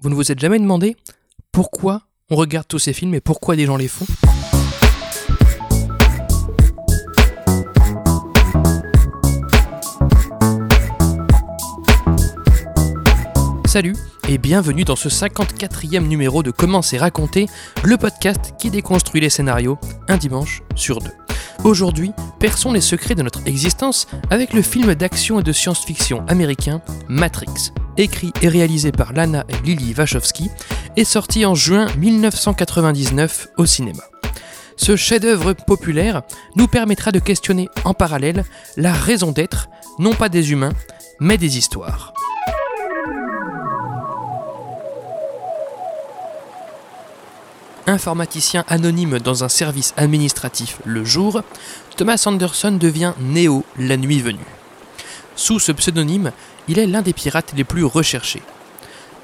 Vous 0.00 0.10
ne 0.10 0.14
vous 0.14 0.30
êtes 0.30 0.38
jamais 0.38 0.60
demandé 0.60 0.96
pourquoi 1.50 2.02
on 2.30 2.36
regarde 2.36 2.68
tous 2.68 2.78
ces 2.78 2.92
films 2.92 3.14
et 3.14 3.20
pourquoi 3.20 3.56
des 3.56 3.66
gens 3.66 3.76
les 3.76 3.88
font 3.88 4.06
Salut 13.66 13.96
et 14.28 14.38
bienvenue 14.38 14.84
dans 14.84 14.94
ce 14.94 15.08
54e 15.08 16.06
numéro 16.06 16.44
de 16.44 16.52
Comment 16.52 16.80
c'est 16.80 16.98
raconté, 16.98 17.46
le 17.82 17.96
podcast 17.96 18.54
qui 18.56 18.70
déconstruit 18.70 19.20
les 19.20 19.30
scénarios 19.30 19.78
un 20.06 20.16
dimanche 20.16 20.62
sur 20.76 21.00
deux. 21.00 21.17
Aujourd'hui, 21.64 22.12
perçons 22.38 22.72
les 22.72 22.80
secrets 22.80 23.14
de 23.14 23.22
notre 23.22 23.46
existence 23.46 24.06
avec 24.30 24.52
le 24.52 24.62
film 24.62 24.94
d'action 24.94 25.40
et 25.40 25.42
de 25.42 25.52
science-fiction 25.52 26.24
américain 26.28 26.80
Matrix, 27.08 27.72
écrit 27.96 28.32
et 28.42 28.48
réalisé 28.48 28.92
par 28.92 29.12
Lana 29.12 29.44
et 29.48 29.66
Lily 29.66 29.92
Wachowski, 29.94 30.50
et 30.96 31.04
sorti 31.04 31.44
en 31.44 31.54
juin 31.54 31.86
1999 31.96 33.48
au 33.58 33.66
cinéma. 33.66 34.02
Ce 34.76 34.94
chef-d'œuvre 34.94 35.52
populaire 35.52 36.22
nous 36.54 36.68
permettra 36.68 37.10
de 37.10 37.18
questionner 37.18 37.68
en 37.84 37.92
parallèle 37.92 38.44
la 38.76 38.92
raison 38.92 39.32
d'être, 39.32 39.68
non 39.98 40.14
pas 40.14 40.28
des 40.28 40.52
humains, 40.52 40.72
mais 41.18 41.36
des 41.36 41.58
histoires. 41.58 42.14
Informaticien 47.88 48.64
anonyme 48.68 49.18
dans 49.18 49.44
un 49.44 49.48
service 49.48 49.94
administratif 49.96 50.78
le 50.84 51.04
jour, 51.04 51.42
Thomas 51.96 52.22
Anderson 52.26 52.72
devient 52.72 53.14
Neo 53.18 53.64
la 53.78 53.96
nuit 53.96 54.20
venue. 54.20 54.38
Sous 55.34 55.58
ce 55.58 55.72
pseudonyme, 55.72 56.32
il 56.68 56.78
est 56.78 56.86
l'un 56.86 57.02
des 57.02 57.12
pirates 57.12 57.54
les 57.56 57.64
plus 57.64 57.84
recherchés. 57.84 58.42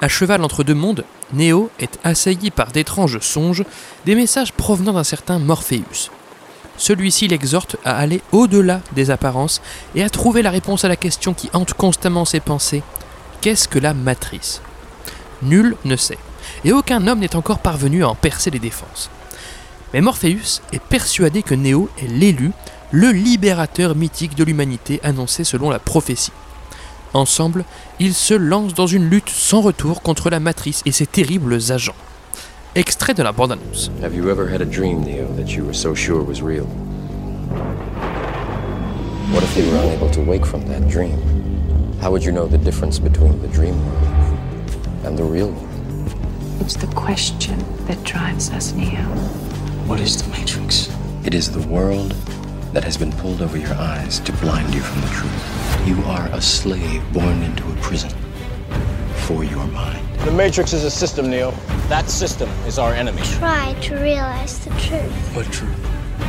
À 0.01 0.09
cheval 0.09 0.43
entre 0.43 0.65
deux 0.65 0.75
mondes, 0.75 1.05
Neo 1.33 1.71
est 1.79 1.99
assailli 2.05 2.51
par 2.51 2.73
d'étranges 2.73 3.21
songes, 3.21 3.65
des 4.07 4.15
messages 4.15 4.53
provenant 4.53 4.93
d'un 4.93 5.05
certain 5.05 5.39
Morpheus. 5.39 6.11
Celui-ci 6.77 7.29
l'exhorte 7.29 7.77
à 7.85 7.97
aller 7.97 8.21
au-delà 8.33 8.81
des 8.93 9.11
apparences 9.11 9.63
et 9.95 10.03
à 10.03 10.11
trouver 10.11 10.43
la 10.43 10.51
réponse 10.51 10.85
à 10.85 10.89
la 10.89 10.97
question 10.97 11.35
qui 11.35 11.51
hante 11.53 11.75
constamment 11.75 12.25
ses 12.25 12.41
pensées. 12.41 12.83
Qu'est-ce 13.41 13.69
que 13.69 13.79
la 13.79 13.95
matrice? 13.95 14.61
Nul 15.43 15.77
ne 15.85 15.97
sait 15.97 16.19
et 16.65 16.73
aucun 16.73 17.07
homme 17.07 17.21
n'est 17.21 17.37
encore 17.37 17.59
parvenu 17.59 18.05
à 18.05 18.09
en 18.09 18.15
percer 18.15 18.51
les 18.51 18.59
défenses. 18.59 19.11
Mais 19.93 20.01
Morpheus 20.01 20.61
est 20.73 20.83
persuadé 20.83 21.43
que 21.43 21.55
Néo 21.55 21.89
est 22.03 22.09
l'élu, 22.09 22.51
le 22.91 23.11
libérateur 23.11 23.95
mythique 23.95 24.35
de 24.35 24.45
l'humanité 24.45 25.01
annoncé 25.05 25.45
selon 25.45 25.71
la 25.71 25.79
prophétie. 25.79 26.33
Ensemble, 27.13 27.65
ils 28.01 28.15
se 28.15 28.35
lancent 28.35 28.75
dans 28.75 28.89
une 28.89 29.09
lutte 29.09 29.31
sans 29.31 29.61
retour 29.61 30.03
contre 30.03 30.31
la 30.31 30.41
matrice 30.41 30.83
et 30.85 30.93
ses 30.93 31.07
terribles 31.07 31.59
agents. 31.71 31.95
Extrait 32.75 33.15
de 33.15 33.23
la 33.23 33.31
bande-annonce. 33.31 33.91
What 39.33 39.43
if 39.43 39.57
were 39.57 39.79
unable 39.79 40.11
to 40.11 40.21
wake 40.21 40.45
from 40.45 40.65
that 40.65 40.81
dream? 40.89 41.19
It's 46.65 46.77
the 46.77 46.87
question 46.95 47.59
that 47.85 48.03
drives 48.05 48.49
us, 48.49 48.73
Neo. 48.73 49.05
What 49.87 50.01
is 50.01 50.23
the 50.23 50.31
Matrix? 50.31 50.89
It 51.23 51.35
is 51.35 51.53
the 51.53 51.61
world 51.69 52.13
that 52.73 52.83
has 52.83 52.97
been 52.97 53.13
pulled 53.13 53.43
over 53.43 53.59
your 53.59 53.75
eyes 53.75 54.19
to 54.21 54.33
blind 54.41 54.73
you 54.73 54.81
from 54.81 55.03
the 55.03 55.09
truth. 55.09 55.87
You 55.87 56.03
are 56.05 56.27
a 56.33 56.41
slave 56.41 57.03
born 57.13 57.43
into 57.43 57.71
a 57.71 57.75
prison 57.83 58.09
for 59.27 59.45
your 59.45 59.67
mind. 59.67 60.03
The 60.21 60.31
Matrix 60.31 60.73
is 60.73 60.85
a 60.85 60.91
system, 60.91 61.29
Neo. 61.29 61.53
That 61.91 62.09
system 62.09 62.49
is 62.67 62.79
our 62.79 62.95
enemy. 62.95 63.21
Try 63.39 63.75
to 63.83 63.97
realize 63.97 64.65
the 64.65 64.71
truth. 64.81 65.13
What 65.37 65.45
truth? 65.53 65.77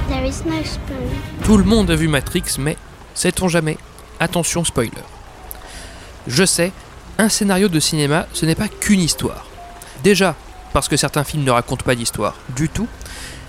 There 0.09 0.25
is 0.25 0.43
no 0.43 0.61
spoon. 0.63 1.09
Tout 1.45 1.57
le 1.57 1.63
monde 1.63 1.89
a 1.91 1.95
vu 1.95 2.09
Matrix, 2.09 2.57
mais 2.57 2.75
sait-on 3.13 3.47
jamais? 3.47 3.77
Attention 4.19 4.65
spoiler. 4.65 5.03
Je 6.27 6.43
sais, 6.43 6.73
un 7.17 7.29
scénario 7.29 7.69
de 7.69 7.79
cinéma, 7.79 8.27
ce 8.33 8.45
n'est 8.45 8.55
pas 8.55 8.67
qu'une 8.67 8.99
histoire. 8.99 9.45
Déjà, 10.05 10.35
parce 10.71 10.87
que 10.87 10.97
certains 10.97 11.23
films 11.23 11.43
ne 11.43 11.49
racontent 11.49 11.83
pas 11.83 11.95
d'histoire 11.95 12.35
du 12.55 12.69
tout, 12.69 12.87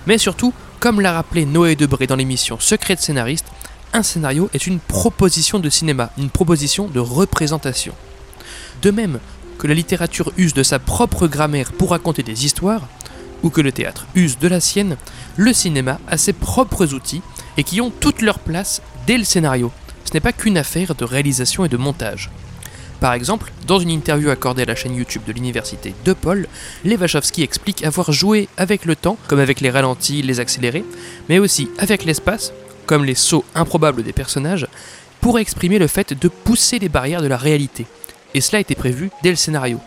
mais 0.06 0.16
surtout, 0.16 0.54
comme 0.80 1.02
l'a 1.02 1.12
rappelé 1.12 1.44
Noé 1.44 1.76
Debré 1.76 2.06
dans 2.06 2.16
l'émission 2.16 2.58
Secret 2.58 2.94
de 2.94 3.00
scénariste, 3.00 3.44
un 3.92 4.02
scénario 4.02 4.48
est 4.54 4.66
une 4.66 4.78
proposition 4.78 5.58
de 5.58 5.68
cinéma, 5.68 6.12
une 6.16 6.30
proposition 6.30 6.88
de 6.88 6.98
représentation. 6.98 7.92
De 8.80 8.90
même 8.90 9.20
que 9.58 9.66
la 9.66 9.74
littérature 9.74 10.32
use 10.38 10.54
de 10.54 10.62
sa 10.62 10.78
propre 10.78 11.26
grammaire 11.26 11.72
pour 11.72 11.90
raconter 11.90 12.22
des 12.22 12.46
histoires, 12.46 12.88
ou 13.42 13.50
que 13.50 13.60
le 13.60 13.70
théâtre 13.70 14.06
use 14.14 14.38
de 14.38 14.48
la 14.48 14.60
sienne, 14.60 14.96
le 15.36 15.52
cinéma 15.52 16.00
a 16.08 16.16
ses 16.16 16.32
propres 16.32 16.94
outils 16.94 17.20
et 17.58 17.64
qui 17.64 17.82
ont 17.82 17.90
toute 17.90 18.22
leur 18.22 18.38
place 18.38 18.80
dès 19.06 19.18
le 19.18 19.24
scénario. 19.24 19.72
Ce 20.06 20.14
n'est 20.14 20.20
pas 20.20 20.32
qu'une 20.32 20.56
affaire 20.56 20.94
de 20.94 21.04
réalisation 21.04 21.66
et 21.66 21.68
de 21.68 21.76
montage. 21.76 22.30
Par 23.00 23.12
exemple, 23.12 23.52
dans 23.66 23.78
une 23.78 23.90
interview 23.90 24.30
accordée 24.30 24.62
à 24.62 24.66
la 24.66 24.74
chaîne 24.74 24.94
YouTube 24.94 25.22
de 25.26 25.32
l'université 25.32 25.94
de 26.04 26.12
Paul, 26.14 26.48
Lewachowski 26.84 27.42
explique 27.42 27.84
avoir 27.84 28.10
joué 28.10 28.48
avec 28.56 28.84
le 28.84 28.96
temps, 28.96 29.18
comme 29.28 29.38
avec 29.38 29.60
les 29.60 29.70
ralentis, 29.70 30.22
les 30.22 30.40
accélérés, 30.40 30.84
mais 31.28 31.38
aussi 31.38 31.68
avec 31.78 32.04
l'espace, 32.04 32.52
comme 32.86 33.04
les 33.04 33.14
sauts 33.14 33.44
improbables 33.54 34.02
des 34.02 34.14
personnages, 34.14 34.66
pour 35.20 35.38
exprimer 35.38 35.78
le 35.78 35.88
fait 35.88 36.14
de 36.14 36.28
pousser 36.28 36.78
les 36.78 36.88
barrières 36.88 37.22
de 37.22 37.26
la 37.26 37.36
réalité. 37.36 37.86
Et 38.32 38.40
cela 38.40 38.60
été 38.60 38.74
prévu 38.74 39.10
dès 39.22 39.30
le 39.30 39.36
scénario. 39.36 39.78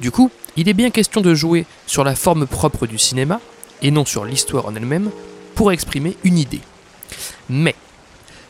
Du 0.00 0.10
coup, 0.10 0.30
il 0.56 0.68
est 0.68 0.74
bien 0.74 0.90
question 0.90 1.20
de 1.20 1.34
jouer 1.34 1.66
sur 1.86 2.02
la 2.02 2.14
forme 2.14 2.46
propre 2.46 2.86
du 2.86 2.98
cinéma, 2.98 3.40
et 3.82 3.90
non 3.90 4.04
sur 4.04 4.24
l'histoire 4.24 4.66
en 4.66 4.74
elle-même, 4.74 5.10
pour 5.54 5.70
exprimer 5.70 6.16
une 6.24 6.38
idée. 6.38 6.60
Mais, 7.48 7.74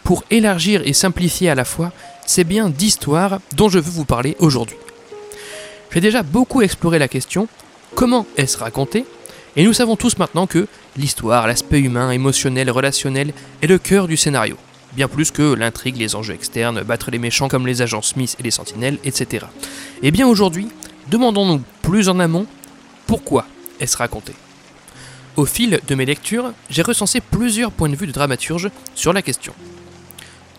pour 0.05 0.25
élargir 0.31 0.83
et 0.84 0.93
simplifier 0.93 1.50
à 1.50 1.55
la 1.55 1.65
fois, 1.65 1.93
c'est 2.27 2.45
bien 2.45 2.69
d'histoire 2.69 3.41
dont 3.57 3.69
je 3.69 3.79
veux 3.79 3.91
vous 3.91 4.05
parler 4.05 4.37
aujourd'hui. 4.39 4.77
J'ai 5.93 6.01
déjà 6.01 6.25
beaucoup 6.25 6.61
exploré 6.62 6.99
la 6.99 7.07
question 7.07 7.47
comment 7.95 8.27
est-ce 8.37 8.59
raconté 8.59 9.05
Et 9.55 9.65
nous 9.65 9.73
savons 9.73 9.95
tous 9.95 10.19
maintenant 10.19 10.49
que 10.49 10.67
l'histoire, 10.97 11.47
l'aspect 11.47 11.79
humain, 11.79 12.11
émotionnel, 12.11 12.71
relationnel 12.71 13.33
est 13.62 13.69
le 13.69 13.79
cœur 13.79 14.09
du 14.09 14.17
scénario. 14.17 14.57
Bien 14.95 15.07
plus 15.07 15.31
que 15.31 15.55
l'intrigue, 15.55 15.97
les 15.97 16.17
enjeux 16.17 16.35
externes, 16.35 16.83
battre 16.83 17.11
les 17.11 17.19
méchants 17.19 17.49
comme 17.49 17.67
les 17.67 17.83
agents 17.83 18.03
Smith 18.03 18.37
et 18.41 18.43
les 18.43 18.51
sentinelles, 18.51 18.99
etc. 19.05 19.47
Et 20.03 20.11
bien 20.11 20.27
aujourd'hui, 20.27 20.69
demandons-nous 21.11 21.62
plus 21.83 22.09
en 22.09 22.19
amont 22.19 22.47
pourquoi 23.06 23.47
est-ce 23.79 23.97
raconté? 23.97 24.33
Au 25.37 25.47
fil 25.47 25.81
de 25.87 25.95
mes 25.95 26.06
lectures, 26.06 26.53
j'ai 26.71 26.83
recensé 26.83 27.21
plusieurs 27.21 27.73
points 27.73 27.89
de 27.89 27.97
vue 27.97 28.06
de 28.06 28.12
dramaturge 28.12 28.71
sur 28.95 29.12
la 29.12 29.23
question. 29.23 29.53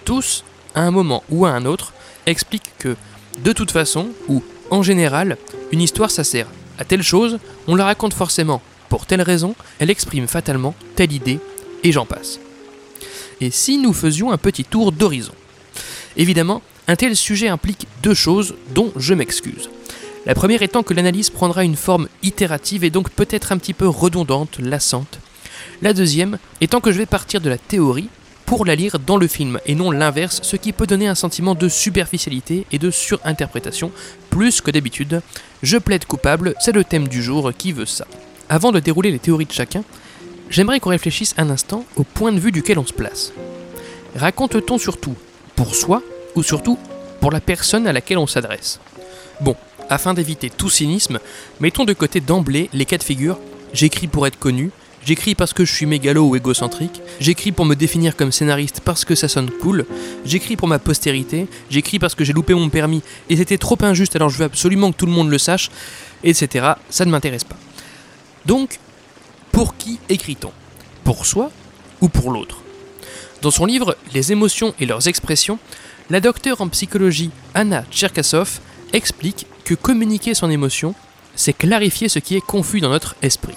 Tous 0.03 0.43
à 0.75 0.81
un 0.81 0.91
moment 0.91 1.23
ou 1.29 1.45
à 1.45 1.51
un 1.51 1.65
autre, 1.65 1.93
explique 2.25 2.71
que, 2.77 2.95
de 3.43 3.51
toute 3.53 3.71
façon, 3.71 4.09
ou 4.27 4.43
en 4.69 4.83
général, 4.83 5.37
une 5.71 5.81
histoire 5.81 6.11
ça 6.11 6.23
sert 6.23 6.47
à 6.77 6.85
telle 6.85 7.03
chose, 7.03 7.39
on 7.67 7.75
la 7.75 7.85
raconte 7.85 8.13
forcément 8.13 8.61
pour 8.89 9.05
telle 9.05 9.21
raison, 9.21 9.55
elle 9.79 9.89
exprime 9.89 10.27
fatalement 10.27 10.75
telle 10.95 11.11
idée, 11.11 11.39
et 11.83 11.91
j'en 11.91 12.05
passe. 12.05 12.39
Et 13.41 13.51
si 13.51 13.77
nous 13.77 13.93
faisions 13.93 14.31
un 14.31 14.37
petit 14.37 14.63
tour 14.63 14.91
d'horizon? 14.91 15.33
Évidemment, 16.17 16.61
un 16.87 16.95
tel 16.95 17.15
sujet 17.15 17.47
implique 17.47 17.87
deux 18.03 18.13
choses 18.13 18.55
dont 18.73 18.91
je 18.95 19.13
m'excuse. 19.13 19.69
La 20.25 20.35
première 20.35 20.61
étant 20.61 20.83
que 20.83 20.93
l'analyse 20.93 21.29
prendra 21.29 21.63
une 21.63 21.75
forme 21.75 22.07
itérative 22.23 22.83
et 22.83 22.89
donc 22.89 23.09
peut-être 23.09 23.51
un 23.51 23.57
petit 23.57 23.73
peu 23.73 23.87
redondante, 23.87 24.57
lassante. 24.59 25.19
La 25.81 25.93
deuxième 25.93 26.37
étant 26.61 26.79
que 26.79 26.91
je 26.91 26.97
vais 26.97 27.05
partir 27.05 27.41
de 27.41 27.49
la 27.49 27.57
théorie 27.57 28.09
pour 28.45 28.65
la 28.65 28.75
lire 28.75 28.99
dans 28.99 29.17
le 29.17 29.27
film 29.27 29.59
et 29.65 29.75
non 29.75 29.91
l'inverse, 29.91 30.39
ce 30.43 30.55
qui 30.55 30.71
peut 30.71 30.87
donner 30.87 31.07
un 31.07 31.15
sentiment 31.15 31.55
de 31.55 31.67
superficialité 31.67 32.65
et 32.71 32.79
de 32.79 32.91
surinterprétation 32.91 33.91
plus 34.29 34.61
que 34.61 34.71
d'habitude. 34.71 35.21
Je 35.63 35.77
plaide 35.77 36.05
coupable, 36.05 36.53
c'est 36.59 36.71
le 36.71 36.83
thème 36.83 37.07
du 37.07 37.23
jour 37.23 37.51
qui 37.57 37.71
veut 37.71 37.85
ça. 37.85 38.05
Avant 38.49 38.71
de 38.71 38.79
dérouler 38.79 39.11
les 39.11 39.19
théories 39.19 39.45
de 39.45 39.51
chacun, 39.51 39.83
j'aimerais 40.49 40.79
qu'on 40.79 40.91
réfléchisse 40.91 41.33
un 41.37 41.49
instant 41.49 41.85
au 41.95 42.03
point 42.03 42.31
de 42.31 42.39
vue 42.39 42.51
duquel 42.51 42.79
on 42.79 42.85
se 42.85 42.93
place. 42.93 43.33
Raconte-t-on 44.15 44.77
surtout 44.77 45.15
pour 45.55 45.75
soi 45.75 46.01
ou 46.35 46.43
surtout 46.43 46.77
pour 47.19 47.31
la 47.31 47.41
personne 47.41 47.87
à 47.87 47.93
laquelle 47.93 48.17
on 48.17 48.27
s'adresse? 48.27 48.79
Bon, 49.41 49.55
afin 49.89 50.13
d'éviter 50.13 50.49
tout 50.49 50.69
cynisme, 50.69 51.19
mettons 51.59 51.85
de 51.85 51.93
côté 51.93 52.19
d'emblée 52.19 52.69
les 52.73 52.85
cas 52.85 52.97
de 52.97 53.03
figure 53.03 53.39
j'écris 53.75 54.07
pour 54.07 54.25
être 54.25 54.39
connu, 54.39 54.71
J'écris 55.05 55.35
parce 55.35 55.53
que 55.53 55.65
je 55.65 55.71
suis 55.71 55.85
mégalo 55.85 56.27
ou 56.27 56.35
égocentrique. 56.35 57.01
J'écris 57.19 57.51
pour 57.51 57.65
me 57.65 57.75
définir 57.75 58.15
comme 58.15 58.31
scénariste 58.31 58.81
parce 58.83 59.05
que 59.05 59.13
ça 59.13 59.27
sonne 59.27 59.51
cool. 59.51 59.85
J'écris 60.25 60.55
pour 60.55 60.67
ma 60.67 60.79
postérité. 60.79 61.47
J'écris 61.69 61.99
parce 61.99 62.15
que 62.15 62.23
j'ai 62.23 62.33
loupé 62.33 62.55
mon 62.55 62.69
permis 62.69 63.03
et 63.29 63.37
c'était 63.37 63.59
trop 63.59 63.77
injuste 63.81 64.15
alors 64.15 64.29
je 64.29 64.39
veux 64.39 64.45
absolument 64.45 64.91
que 64.91 64.97
tout 64.97 65.05
le 65.05 65.11
monde 65.11 65.29
le 65.29 65.37
sache, 65.37 65.69
etc. 66.23 66.73
Ça 66.89 67.05
ne 67.05 67.11
m'intéresse 67.11 67.43
pas. 67.43 67.55
Donc, 68.47 68.79
pour 69.51 69.77
qui 69.77 69.99
écrit-on? 70.09 70.51
Pour 71.03 71.27
soi 71.27 71.51
ou 72.01 72.09
pour 72.09 72.31
l'autre? 72.31 72.63
Dans 73.43 73.51
son 73.51 73.65
livre 73.65 73.95
Les 74.13 74.31
émotions 74.31 74.73
et 74.79 74.87
leurs 74.87 75.07
expressions, 75.07 75.59
la 76.09 76.19
docteure 76.19 76.61
en 76.61 76.67
psychologie 76.69 77.29
Anna 77.53 77.85
Tcherkasov 77.91 78.59
explique 78.91 79.45
que 79.65 79.75
communiquer 79.75 80.33
son 80.33 80.49
émotion 80.49 80.95
c'est 81.35 81.53
clarifier 81.53 82.09
ce 82.09 82.19
qui 82.19 82.35
est 82.35 82.41
confus 82.41 82.79
dans 82.79 82.89
notre 82.89 83.15
esprit. 83.21 83.55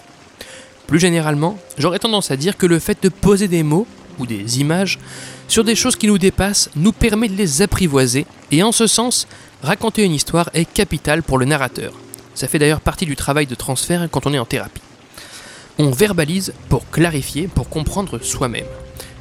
Plus 0.89 0.99
généralement, 0.99 1.59
j'aurais 1.77 1.99
tendance 1.99 2.31
à 2.31 2.37
dire 2.37 2.57
que 2.57 2.65
le 2.65 2.79
fait 2.79 3.03
de 3.03 3.11
poser 3.11 3.47
des 3.47 3.63
mots 3.63 3.87
ou 4.19 4.27
des 4.27 4.59
images 4.59 4.99
sur 5.47 5.63
des 5.63 5.77
choses 5.77 5.97
qui 5.97 6.07
nous 6.07 6.17
dépassent 6.17 6.71
nous 6.77 6.93
permet 6.93 7.29
de 7.29 7.37
les 7.37 7.61
apprivoiser, 7.61 8.25
et 8.51 8.63
en 8.63 8.73
ce 8.73 8.87
sens, 8.87 9.29
raconter 9.63 10.03
une 10.03 10.15
histoire 10.15 10.49
est 10.55 10.65
capital 10.65 11.23
pour 11.23 11.37
le 11.37 11.45
narrateur. 11.45 11.93
Ça 12.35 12.49
fait 12.49 12.59
d'ailleurs 12.59 12.81
partie 12.81 13.05
du 13.05 13.17
travail 13.17 13.47
de 13.47 13.55
transfert 13.55 14.09
quand 14.11 14.27
on 14.27 14.33
est 14.33 14.39
en 14.39 14.47
thérapie. 14.47 14.81
On 15.79 15.91
verbalise 15.91 16.55
pour 16.71 16.89
clarifier, 16.91 17.49
pour 17.49 17.69
comprendre 17.69 18.19
soi-même. 18.23 18.67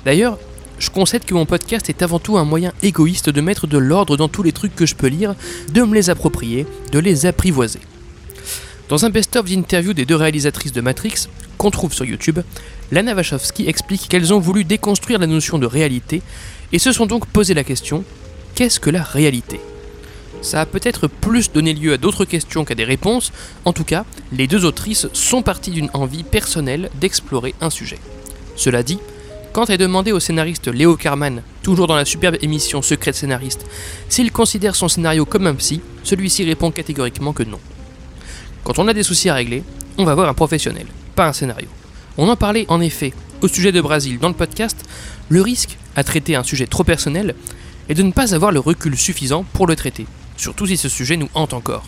D'ailleurs, 0.05 0.39
je 0.79 0.89
concède 0.89 1.25
que 1.25 1.33
mon 1.33 1.45
podcast 1.45 1.89
est 1.89 2.01
avant 2.01 2.19
tout 2.19 2.37
un 2.37 2.45
moyen 2.45 2.71
égoïste 2.81 3.29
de 3.29 3.41
mettre 3.41 3.67
de 3.67 3.77
l'ordre 3.77 4.15
dans 4.15 4.29
tous 4.29 4.43
les 4.43 4.53
trucs 4.53 4.75
que 4.75 4.85
je 4.85 4.95
peux 4.95 5.07
lire, 5.07 5.35
de 5.73 5.81
me 5.81 5.93
les 5.93 6.09
approprier, 6.09 6.65
de 6.93 6.99
les 6.99 7.25
apprivoiser. 7.25 7.81
Dans 8.89 9.03
un 9.03 9.09
best-of 9.09 9.45
d'interview 9.45 9.91
des 9.91 10.05
deux 10.05 10.15
réalisatrices 10.15 10.71
de 10.71 10.79
Matrix, 10.79 11.27
qu'on 11.57 11.71
trouve 11.71 11.93
sur 11.93 12.05
YouTube, 12.05 12.39
Lana 12.91 13.13
Wachowski 13.13 13.67
explique 13.67 14.07
qu'elles 14.07 14.33
ont 14.33 14.39
voulu 14.39 14.63
déconstruire 14.63 15.19
la 15.19 15.27
notion 15.27 15.59
de 15.59 15.65
réalité 15.65 16.21
et 16.71 16.79
se 16.79 16.93
sont 16.93 17.05
donc 17.05 17.25
posé 17.27 17.53
la 17.53 17.65
question 17.65 18.05
qu'est-ce 18.55 18.79
que 18.79 18.89
la 18.89 19.03
réalité? 19.03 19.59
Ça 20.41 20.61
a 20.61 20.65
peut-être 20.65 21.07
plus 21.07 21.51
donné 21.51 21.73
lieu 21.73 21.91
à 21.91 21.97
d'autres 21.97 22.23
questions 22.23 22.63
qu'à 22.63 22.75
des 22.75 22.85
réponses, 22.85 23.33
en 23.65 23.73
tout 23.73 23.83
cas, 23.83 24.05
les 24.31 24.47
deux 24.47 24.63
autrices 24.63 25.07
sont 25.11 25.41
parties 25.41 25.71
d'une 25.71 25.89
envie 25.93 26.23
personnelle 26.23 26.89
d'explorer 27.01 27.55
un 27.59 27.69
sujet. 27.69 27.99
Cela 28.55 28.83
dit, 28.83 28.99
quand 29.51 29.69
est 29.69 29.77
demandé 29.77 30.13
au 30.13 30.21
scénariste 30.21 30.69
Léo 30.69 30.95
Carman, 30.95 31.41
toujours 31.61 31.87
dans 31.87 31.95
la 31.95 32.05
superbe 32.05 32.37
émission 32.41 32.81
Secret 32.81 33.11
scénariste, 33.11 33.65
s'il 34.07 34.31
considère 34.31 34.75
son 34.75 34.87
scénario 34.87 35.25
comme 35.25 35.47
un 35.47 35.55
psy, 35.55 35.81
celui-ci 36.03 36.45
répond 36.45 36.71
catégoriquement 36.71 37.33
que 37.33 37.43
non. 37.43 37.59
Quand 38.67 38.79
on 38.79 38.87
a 38.89 38.93
des 38.93 39.03
soucis 39.03 39.29
à 39.29 39.33
régler, 39.33 39.63
on 39.97 40.03
va 40.03 40.13
voir 40.13 40.27
un 40.27 40.33
professionnel, 40.33 40.87
pas 41.15 41.25
un 41.25 41.31
scénario. 41.31 41.69
On 42.17 42.27
en 42.27 42.35
parlait 42.35 42.65
en 42.67 42.81
effet 42.81 43.13
au 43.41 43.47
sujet 43.47 43.71
de 43.71 43.79
Brésil 43.79 44.19
dans 44.19 44.27
le 44.27 44.33
podcast, 44.33 44.83
le 45.29 45.41
risque 45.41 45.77
à 45.95 46.03
traiter 46.03 46.35
un 46.35 46.43
sujet 46.43 46.67
trop 46.67 46.83
personnel 46.83 47.33
est 47.87 47.93
de 47.93 48.03
ne 48.03 48.11
pas 48.11 48.35
avoir 48.35 48.51
le 48.51 48.59
recul 48.59 48.97
suffisant 48.97 49.45
pour 49.53 49.67
le 49.67 49.77
traiter, 49.77 50.05
surtout 50.35 50.67
si 50.67 50.75
ce 50.75 50.89
sujet 50.89 51.15
nous 51.15 51.29
hante 51.33 51.53
encore. 51.53 51.85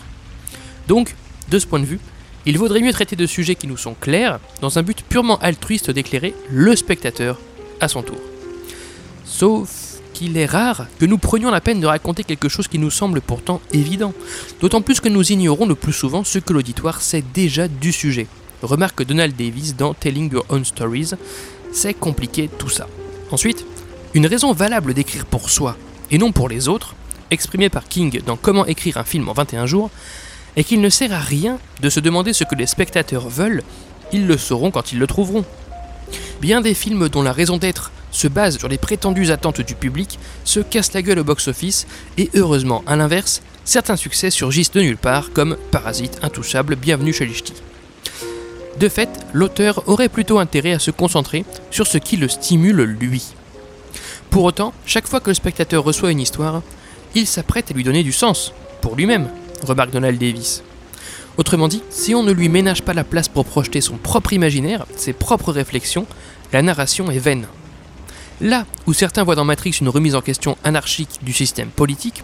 Donc, 0.88 1.14
de 1.50 1.58
ce 1.58 1.66
point 1.66 1.80
de 1.80 1.84
vue, 1.84 2.00
il 2.46 2.56
vaudrait 2.56 2.80
mieux 2.80 2.94
traiter 2.94 3.14
de 3.14 3.26
sujets 3.26 3.56
qui 3.56 3.66
nous 3.66 3.76
sont 3.76 3.92
clairs, 3.92 4.40
dans 4.62 4.78
un 4.78 4.82
but 4.82 5.04
purement 5.06 5.38
altruiste 5.40 5.90
d'éclairer 5.90 6.34
le 6.48 6.74
spectateur 6.76 7.38
à 7.82 7.88
son 7.88 8.02
tour. 8.02 8.20
Sauf 9.26 9.89
qu'il 10.20 10.36
est 10.36 10.44
rare 10.44 10.86
que 10.98 11.06
nous 11.06 11.16
prenions 11.16 11.50
la 11.50 11.62
peine 11.62 11.80
de 11.80 11.86
raconter 11.86 12.24
quelque 12.24 12.50
chose 12.50 12.68
qui 12.68 12.78
nous 12.78 12.90
semble 12.90 13.22
pourtant 13.22 13.62
évident, 13.72 14.12
d'autant 14.60 14.82
plus 14.82 15.00
que 15.00 15.08
nous 15.08 15.32
ignorons 15.32 15.64
le 15.64 15.74
plus 15.74 15.94
souvent 15.94 16.24
ce 16.24 16.38
que 16.38 16.52
l'auditoire 16.52 17.00
sait 17.00 17.24
déjà 17.32 17.68
du 17.68 17.90
sujet 17.90 18.26
remarque 18.62 19.02
Donald 19.02 19.34
Davis 19.34 19.74
dans 19.74 19.94
Telling 19.94 20.30
Your 20.30 20.44
Own 20.50 20.62
Stories. 20.62 21.12
C'est 21.72 21.94
compliqué 21.94 22.50
tout 22.58 22.68
ça. 22.68 22.86
Ensuite, 23.30 23.64
une 24.12 24.26
raison 24.26 24.52
valable 24.52 24.92
d'écrire 24.92 25.24
pour 25.24 25.48
soi 25.48 25.74
et 26.10 26.18
non 26.18 26.32
pour 26.32 26.50
les 26.50 26.68
autres, 26.68 26.94
exprimée 27.30 27.70
par 27.70 27.88
King 27.88 28.20
dans 28.26 28.36
Comment 28.36 28.66
écrire 28.66 28.98
un 28.98 29.04
film 29.04 29.26
en 29.30 29.32
21 29.32 29.64
jours, 29.64 29.88
est 30.54 30.64
qu'il 30.64 30.82
ne 30.82 30.90
sert 30.90 31.14
à 31.14 31.20
rien 31.20 31.58
de 31.80 31.88
se 31.88 31.98
demander 31.98 32.34
ce 32.34 32.44
que 32.44 32.56
les 32.56 32.66
spectateurs 32.66 33.30
veulent, 33.30 33.62
ils 34.12 34.26
le 34.26 34.36
sauront 34.36 34.70
quand 34.70 34.92
ils 34.92 34.98
le 34.98 35.06
trouveront. 35.06 35.46
Bien 36.42 36.60
des 36.60 36.74
films 36.74 37.08
dont 37.08 37.22
la 37.22 37.32
raison 37.32 37.56
d'être 37.56 37.90
se 38.10 38.28
base 38.28 38.58
sur 38.58 38.68
les 38.68 38.78
prétendues 38.78 39.30
attentes 39.30 39.60
du 39.60 39.74
public 39.74 40.18
se 40.44 40.60
cassent 40.60 40.92
la 40.92 41.02
gueule 41.02 41.20
au 41.20 41.24
box-office, 41.24 41.86
et 42.18 42.30
heureusement, 42.34 42.82
à 42.86 42.96
l'inverse, 42.96 43.42
certains 43.64 43.96
succès 43.96 44.30
surgissent 44.30 44.72
de 44.72 44.80
nulle 44.80 44.96
part, 44.96 45.32
comme 45.32 45.56
Parasite, 45.70 46.18
Intouchable, 46.22 46.76
Bienvenue 46.76 47.12
chez 47.12 47.26
les. 47.26 47.62
De 48.78 48.88
fait, 48.88 49.10
l'auteur 49.32 49.82
aurait 49.88 50.08
plutôt 50.08 50.38
intérêt 50.38 50.72
à 50.72 50.78
se 50.78 50.90
concentrer 50.90 51.44
sur 51.70 51.86
ce 51.86 51.98
qui 51.98 52.16
le 52.16 52.28
stimule 52.28 52.82
lui. 52.82 53.34
Pour 54.30 54.44
autant, 54.44 54.72
chaque 54.86 55.08
fois 55.08 55.20
que 55.20 55.30
le 55.30 55.34
spectateur 55.34 55.82
reçoit 55.82 56.12
une 56.12 56.20
histoire, 56.20 56.62
il 57.14 57.26
s'apprête 57.26 57.70
à 57.70 57.74
lui 57.74 57.84
donner 57.84 58.02
du 58.02 58.12
sens, 58.12 58.52
pour 58.80 58.94
lui-même, 58.94 59.28
remarque 59.66 59.90
Donald 59.90 60.18
Davis. 60.18 60.62
Autrement 61.36 61.68
dit, 61.68 61.82
si 61.90 62.14
on 62.14 62.22
ne 62.22 62.32
lui 62.32 62.48
ménage 62.48 62.82
pas 62.82 62.94
la 62.94 63.04
place 63.04 63.28
pour 63.28 63.44
projeter 63.44 63.80
son 63.80 63.96
propre 63.96 64.32
imaginaire, 64.32 64.86
ses 64.96 65.12
propres 65.12 65.52
réflexions, 65.52 66.06
la 66.52 66.62
narration 66.62 67.10
est 67.10 67.18
vaine. 67.18 67.46
Là 68.40 68.64
où 68.86 68.94
certains 68.94 69.22
voient 69.22 69.34
dans 69.34 69.44
Matrix 69.44 69.76
une 69.80 69.90
remise 69.90 70.14
en 70.14 70.22
question 70.22 70.56
anarchique 70.64 71.20
du 71.22 71.32
système 71.34 71.68
politique, 71.68 72.22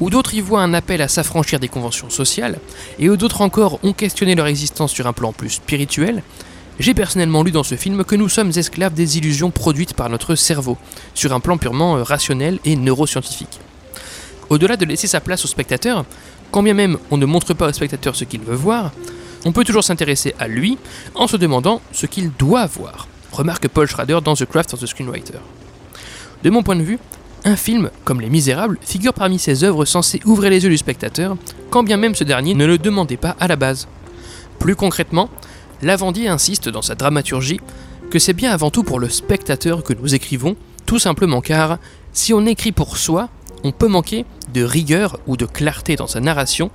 où 0.00 0.08
d'autres 0.08 0.34
y 0.34 0.40
voient 0.40 0.62
un 0.62 0.72
appel 0.72 1.02
à 1.02 1.08
s'affranchir 1.08 1.60
des 1.60 1.68
conventions 1.68 2.08
sociales, 2.08 2.58
et 2.98 3.10
où 3.10 3.16
d'autres 3.16 3.42
encore 3.42 3.78
ont 3.82 3.92
questionné 3.92 4.34
leur 4.34 4.46
existence 4.46 4.92
sur 4.92 5.06
un 5.06 5.12
plan 5.12 5.32
plus 5.32 5.50
spirituel, 5.50 6.22
j'ai 6.78 6.94
personnellement 6.94 7.42
lu 7.42 7.50
dans 7.50 7.64
ce 7.64 7.74
film 7.74 8.04
que 8.04 8.14
nous 8.14 8.28
sommes 8.28 8.52
esclaves 8.54 8.94
des 8.94 9.18
illusions 9.18 9.50
produites 9.50 9.94
par 9.94 10.08
notre 10.08 10.36
cerveau, 10.36 10.78
sur 11.12 11.34
un 11.34 11.40
plan 11.40 11.58
purement 11.58 11.96
euh, 11.96 12.02
rationnel 12.02 12.60
et 12.64 12.76
neuroscientifique. 12.76 13.60
Au-delà 14.48 14.76
de 14.76 14.86
laisser 14.86 15.08
sa 15.08 15.20
place 15.20 15.44
au 15.44 15.48
spectateur, 15.48 16.06
quand 16.50 16.62
bien 16.62 16.74
même 16.74 16.96
on 17.10 17.18
ne 17.18 17.26
montre 17.26 17.52
pas 17.52 17.68
au 17.68 17.72
spectateur 17.72 18.16
ce 18.16 18.24
qu'il 18.24 18.40
veut 18.40 18.54
voir, 18.54 18.92
on 19.44 19.52
peut 19.52 19.64
toujours 19.64 19.84
s'intéresser 19.84 20.34
à 20.38 20.48
lui 20.48 20.78
en 21.14 21.26
se 21.26 21.36
demandant 21.36 21.82
ce 21.92 22.06
qu'il 22.06 22.30
doit 22.32 22.66
voir, 22.66 23.08
remarque 23.38 23.68
Paul 23.68 23.86
Schrader 23.86 24.18
dans 24.22 24.34
The 24.34 24.46
Craft 24.46 24.74
of 24.74 24.80
the 24.80 24.86
Screenwriter. 24.86 25.38
De 26.42 26.50
mon 26.50 26.62
point 26.64 26.76
de 26.76 26.82
vue, 26.82 26.98
un 27.44 27.54
film, 27.54 27.90
comme 28.04 28.20
Les 28.20 28.28
Misérables, 28.28 28.78
figure 28.82 29.14
parmi 29.14 29.38
ces 29.38 29.62
œuvres 29.62 29.84
censées 29.84 30.20
ouvrir 30.24 30.50
les 30.50 30.64
yeux 30.64 30.70
du 30.70 30.76
spectateur, 30.76 31.36
quand 31.70 31.84
bien 31.84 31.96
même 31.96 32.16
ce 32.16 32.24
dernier 32.24 32.54
ne 32.54 32.66
le 32.66 32.78
demandait 32.78 33.16
pas 33.16 33.36
à 33.38 33.46
la 33.46 33.54
base. 33.54 33.86
Plus 34.58 34.74
concrètement, 34.74 35.30
Lavandier 35.82 36.26
insiste 36.26 36.68
dans 36.68 36.82
sa 36.82 36.96
dramaturgie 36.96 37.60
que 38.10 38.18
c'est 38.18 38.32
bien 38.32 38.50
avant 38.50 38.70
tout 38.70 38.82
pour 38.82 38.98
le 38.98 39.08
spectateur 39.08 39.84
que 39.84 39.92
nous 39.92 40.16
écrivons, 40.16 40.56
tout 40.84 40.98
simplement 40.98 41.40
car, 41.40 41.78
si 42.12 42.34
on 42.34 42.44
écrit 42.44 42.72
pour 42.72 42.96
soi, 42.96 43.28
on 43.62 43.70
peut 43.70 43.86
manquer 43.86 44.24
de 44.52 44.64
rigueur 44.64 45.20
ou 45.28 45.36
de 45.36 45.46
clarté 45.46 45.94
dans 45.94 46.08
sa 46.08 46.18
narration, 46.18 46.72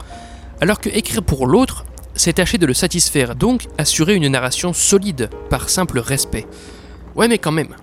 alors 0.62 0.80
que 0.80 0.90
écrire 0.90 1.24
pour 1.24 1.46
l'autre, 1.46 1.84
c'est 2.16 2.34
tâcher 2.34 2.58
de 2.58 2.66
le 2.66 2.74
satisfaire, 2.74 3.36
donc 3.36 3.68
assurer 3.78 4.16
une 4.16 4.28
narration 4.28 4.74
solide, 4.74 5.30
par 5.50 5.70
simple 5.70 6.00
respect. 6.00 6.46
Ouais 7.16 7.28
mais 7.28 7.38
quand 7.38 7.52
même, 7.52 7.76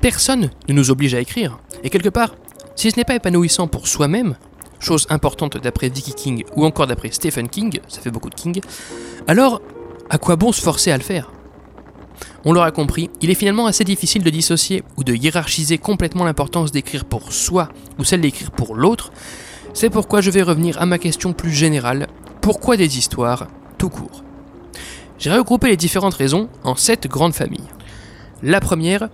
Personne 0.00 0.48
ne 0.66 0.72
nous 0.72 0.90
oblige 0.90 1.14
à 1.14 1.20
écrire. 1.20 1.58
Et 1.84 1.90
quelque 1.90 2.08
part, 2.08 2.34
si 2.74 2.90
ce 2.90 2.96
n'est 2.96 3.04
pas 3.04 3.16
épanouissant 3.16 3.68
pour 3.68 3.86
soi-même, 3.86 4.36
chose 4.78 5.06
importante 5.10 5.58
d'après 5.58 5.90
Vicky 5.90 6.14
King 6.14 6.44
ou 6.56 6.64
encore 6.64 6.86
d'après 6.86 7.10
Stephen 7.10 7.50
King, 7.50 7.80
ça 7.86 8.00
fait 8.00 8.10
beaucoup 8.10 8.30
de 8.30 8.34
King, 8.34 8.60
alors 9.28 9.60
à 10.08 10.16
quoi 10.16 10.36
bon 10.36 10.52
se 10.52 10.62
forcer 10.62 10.90
à 10.90 10.96
le 10.96 11.02
faire? 11.02 11.30
On 12.46 12.54
l'aura 12.54 12.70
compris, 12.70 13.10
il 13.20 13.28
est 13.28 13.34
finalement 13.34 13.66
assez 13.66 13.84
difficile 13.84 14.22
de 14.22 14.30
dissocier 14.30 14.82
ou 14.96 15.04
de 15.04 15.14
hiérarchiser 15.14 15.76
complètement 15.76 16.24
l'importance 16.24 16.72
d'écrire 16.72 17.04
pour 17.04 17.34
soi 17.34 17.68
ou 17.98 18.04
celle 18.04 18.22
d'écrire 18.22 18.50
pour 18.50 18.74
l'autre. 18.74 19.12
C'est 19.74 19.90
pourquoi 19.90 20.22
je 20.22 20.30
vais 20.30 20.42
revenir 20.42 20.80
à 20.80 20.86
ma 20.86 20.98
question 20.98 21.34
plus 21.34 21.52
générale, 21.52 22.08
pourquoi 22.40 22.76
des 22.76 22.96
histoires 22.96 23.48
tout 23.76 23.90
court 23.90 24.24
J'ai 25.18 25.30
regroupé 25.30 25.68
les 25.68 25.76
différentes 25.76 26.14
raisons 26.14 26.48
en 26.64 26.74
sept 26.74 27.06
grandes 27.06 27.34
familles. 27.34 27.68
La 28.42 28.60
première, 28.60 29.08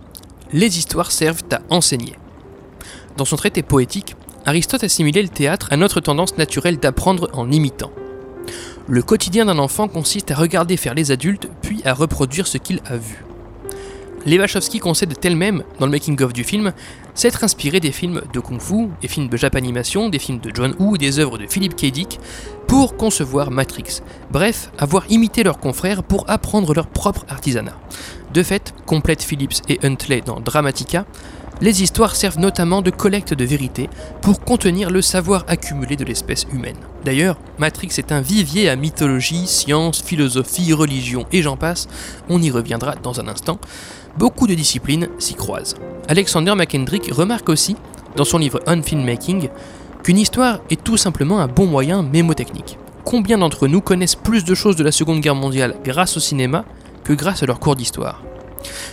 les 0.53 0.79
histoires 0.79 1.11
servent 1.11 1.43
à 1.51 1.61
enseigner. 1.69 2.15
Dans 3.17 3.25
son 3.25 3.37
traité 3.37 3.63
poétique, 3.63 4.15
Aristote 4.45 4.85
assimilait 4.85 5.23
le 5.23 5.29
théâtre 5.29 5.69
à 5.73 5.77
notre 5.77 6.01
tendance 6.01 6.39
naturelle 6.39 6.79
d'apprendre 6.79 7.29
en 7.33 7.51
imitant. 7.51 7.91
Le 8.87 9.03
quotidien 9.03 9.47
d'un 9.47 9.59
enfant 9.59 9.89
consiste 9.89 10.31
à 10.31 10.37
regarder 10.37 10.77
faire 10.77 10.95
les 10.95 11.11
adultes, 11.11 11.49
puis 11.63 11.83
à 11.85 11.95
reproduire 11.95 12.47
ce 12.47 12.59
qu'il 12.59 12.81
a 12.87 12.97
vu. 12.97 13.26
Les 14.27 14.41
Wachowski 14.41 14.81
concèdent 14.81 15.15
elle-même, 15.23 15.63
dans 15.79 15.87
le 15.87 15.93
making-of 15.93 16.33
du 16.33 16.43
film, 16.43 16.73
s'être 17.15 17.45
inspiré 17.45 17.79
des 17.79 17.93
films 17.93 18.23
de 18.33 18.41
kung-fu, 18.41 18.89
des 19.01 19.07
films 19.07 19.29
de 19.29 19.37
Japanimation, 19.37 20.09
des 20.09 20.19
films 20.19 20.41
de 20.41 20.51
John 20.53 20.75
Woo 20.81 20.99
des 20.99 21.21
œuvres 21.21 21.39
de 21.39 21.47
Philip 21.47 21.77
K. 21.77 21.93
Dick 21.93 22.19
pour 22.67 22.97
concevoir 22.97 23.53
Matrix. 23.53 24.01
Bref, 24.33 24.73
avoir 24.79 25.09
imité 25.13 25.45
leurs 25.45 25.61
confrères 25.61 26.03
pour 26.03 26.29
apprendre 26.29 26.75
leur 26.75 26.89
propre 26.89 27.25
artisanat. 27.29 27.79
De 28.35 28.43
fait, 28.43 28.75
complète 28.85 29.23
Phillips 29.23 29.63
et 29.69 29.79
Huntley 29.85 30.23
dans 30.23 30.41
Dramatica, 30.41 31.07
les 31.61 31.83
histoires 31.83 32.17
servent 32.17 32.39
notamment 32.39 32.83
de 32.83 32.91
collecte 32.91 33.35
de 33.35 33.45
vérité 33.45 33.89
pour 34.23 34.41
contenir 34.41 34.91
le 34.91 35.03
savoir 35.03 35.45
accumulé 35.49 35.97
de 35.97 36.05
l'espèce 36.05 36.47
humaine. 36.53 36.77
D'ailleurs, 37.05 37.39
Matrix 37.59 37.91
est 37.99 38.13
un 38.13 38.21
vivier 38.21 38.69
à 38.69 38.77
mythologie, 38.77 39.47
science, 39.47 40.03
philosophie, 40.03 40.73
religion 40.73 41.27
et 41.33 41.43
j'en 41.43 41.57
passe, 41.57 41.89
on 42.29 42.43
y 42.43 42.51
reviendra 42.51 42.95
dans 42.97 43.21
un 43.21 43.29
instant 43.29 43.59
beaucoup 44.17 44.47
de 44.47 44.55
disciplines 44.55 45.09
s'y 45.19 45.35
croisent. 45.35 45.77
Alexander 46.09 46.55
McKendrick 46.55 47.13
remarque 47.13 47.49
aussi, 47.49 47.77
dans 48.17 48.25
son 48.25 48.39
livre 48.39 48.61
On 48.67 48.83
Filmmaking, 48.83 49.49
qu'une 50.03 50.19
histoire 50.19 50.61
est 50.71 50.83
tout 50.83 50.97
simplement 50.97 51.41
un 51.41 51.49
bon 51.49 51.67
moyen 51.67 52.03
mémotechnique. 52.03 52.79
Combien 53.05 53.39
d'entre 53.39 53.69
nous 53.69 53.81
connaissent 53.81 54.17
plus 54.17 54.45
de 54.45 54.55
choses 54.55 54.77
de 54.77 54.85
la 54.85 54.93
Seconde 54.93 55.21
Guerre 55.21 55.35
mondiale 55.35 55.77
grâce 55.85 56.17
au 56.17 56.21
cinéma 56.21 56.65
que 57.05 57.13
grâce 57.13 57.43
à 57.43 57.47
leurs 57.47 57.61
cours 57.61 57.77
d'histoire? 57.77 58.23